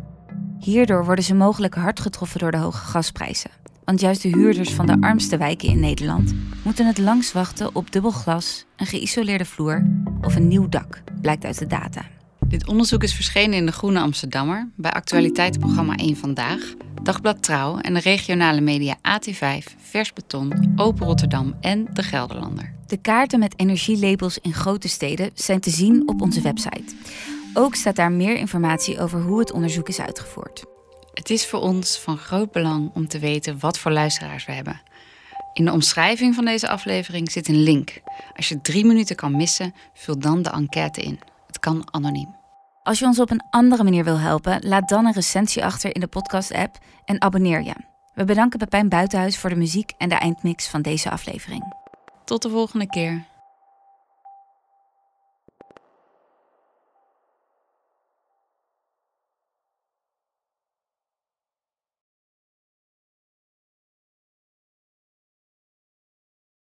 Hierdoor 0.59 1.05
worden 1.05 1.23
ze 1.23 1.35
mogelijk 1.35 1.75
hard 1.75 1.99
getroffen 1.99 2.39
door 2.39 2.51
de 2.51 2.57
hoge 2.57 2.85
gasprijzen. 2.85 3.51
Want 3.87 4.01
juist 4.01 4.21
de 4.21 4.29
huurders 4.29 4.73
van 4.73 4.85
de 4.85 4.97
armste 4.99 5.37
wijken 5.37 5.69
in 5.69 5.79
Nederland 5.79 6.33
moeten 6.63 6.85
het 6.85 6.97
langs 6.97 7.31
wachten 7.31 7.75
op 7.75 7.91
dubbel 7.91 8.11
glas, 8.11 8.65
een 8.75 8.85
geïsoleerde 8.85 9.45
vloer 9.45 9.87
of 10.21 10.35
een 10.35 10.47
nieuw 10.47 10.69
dak, 10.69 11.01
blijkt 11.21 11.45
uit 11.45 11.59
de 11.59 11.67
data. 11.67 12.05
Dit 12.47 12.67
onderzoek 12.67 13.03
is 13.03 13.13
verschenen 13.13 13.57
in 13.57 13.65
de 13.65 13.71
Groene 13.71 13.99
Amsterdammer 13.99 14.69
bij 14.75 14.91
actualiteitenprogramma 14.91 15.95
1 15.95 16.17
Vandaag, 16.17 16.73
Dagblad 17.03 17.43
Trouw 17.43 17.77
en 17.77 17.93
de 17.93 17.99
regionale 17.99 18.61
media 18.61 18.97
AT5, 18.97 19.75
Vers 19.77 20.13
Beton, 20.13 20.73
Open 20.75 21.05
Rotterdam 21.05 21.55
en 21.61 21.87
De 21.93 22.03
Gelderlander. 22.03 22.73
De 22.87 22.97
kaarten 22.97 23.39
met 23.39 23.59
energielabels 23.59 24.37
in 24.37 24.53
grote 24.53 24.87
steden 24.87 25.31
zijn 25.33 25.59
te 25.59 25.69
zien 25.69 26.07
op 26.07 26.21
onze 26.21 26.41
website. 26.41 26.95
Ook 27.53 27.75
staat 27.75 27.95
daar 27.95 28.11
meer 28.11 28.37
informatie 28.37 28.99
over 28.99 29.21
hoe 29.21 29.39
het 29.39 29.51
onderzoek 29.51 29.89
is 29.89 29.99
uitgevoerd. 29.99 30.76
Het 31.17 31.29
is 31.29 31.47
voor 31.47 31.59
ons 31.59 31.99
van 31.99 32.17
groot 32.17 32.51
belang 32.51 32.91
om 32.93 33.07
te 33.07 33.19
weten 33.19 33.59
wat 33.59 33.79
voor 33.79 33.91
luisteraars 33.91 34.45
we 34.45 34.51
hebben. 34.51 34.81
In 35.53 35.65
de 35.65 35.71
omschrijving 35.71 36.35
van 36.35 36.45
deze 36.45 36.69
aflevering 36.69 37.31
zit 37.31 37.47
een 37.47 37.63
link. 37.63 38.01
Als 38.35 38.49
je 38.49 38.61
drie 38.61 38.85
minuten 38.85 39.15
kan 39.15 39.35
missen, 39.35 39.73
vul 39.93 40.19
dan 40.19 40.41
de 40.41 40.49
enquête 40.49 41.01
in. 41.01 41.19
Het 41.47 41.59
kan 41.59 41.87
anoniem. 41.91 42.35
Als 42.83 42.99
je 42.99 43.05
ons 43.05 43.19
op 43.19 43.31
een 43.31 43.43
andere 43.49 43.83
manier 43.83 44.03
wil 44.03 44.19
helpen, 44.19 44.67
laat 44.67 44.89
dan 44.89 45.05
een 45.05 45.13
recensie 45.13 45.65
achter 45.65 45.95
in 45.95 46.01
de 46.01 46.07
podcast-app 46.07 46.77
en 47.05 47.21
abonneer 47.21 47.63
je. 47.63 47.75
We 48.13 48.23
bedanken 48.23 48.59
Pepijn 48.59 48.89
Buitenhuis 48.89 49.37
voor 49.37 49.49
de 49.49 49.55
muziek 49.55 49.91
en 49.97 50.09
de 50.09 50.15
eindmix 50.15 50.67
van 50.67 50.81
deze 50.81 51.09
aflevering. 51.09 51.73
Tot 52.25 52.41
de 52.41 52.49
volgende 52.49 52.87
keer. 52.87 53.25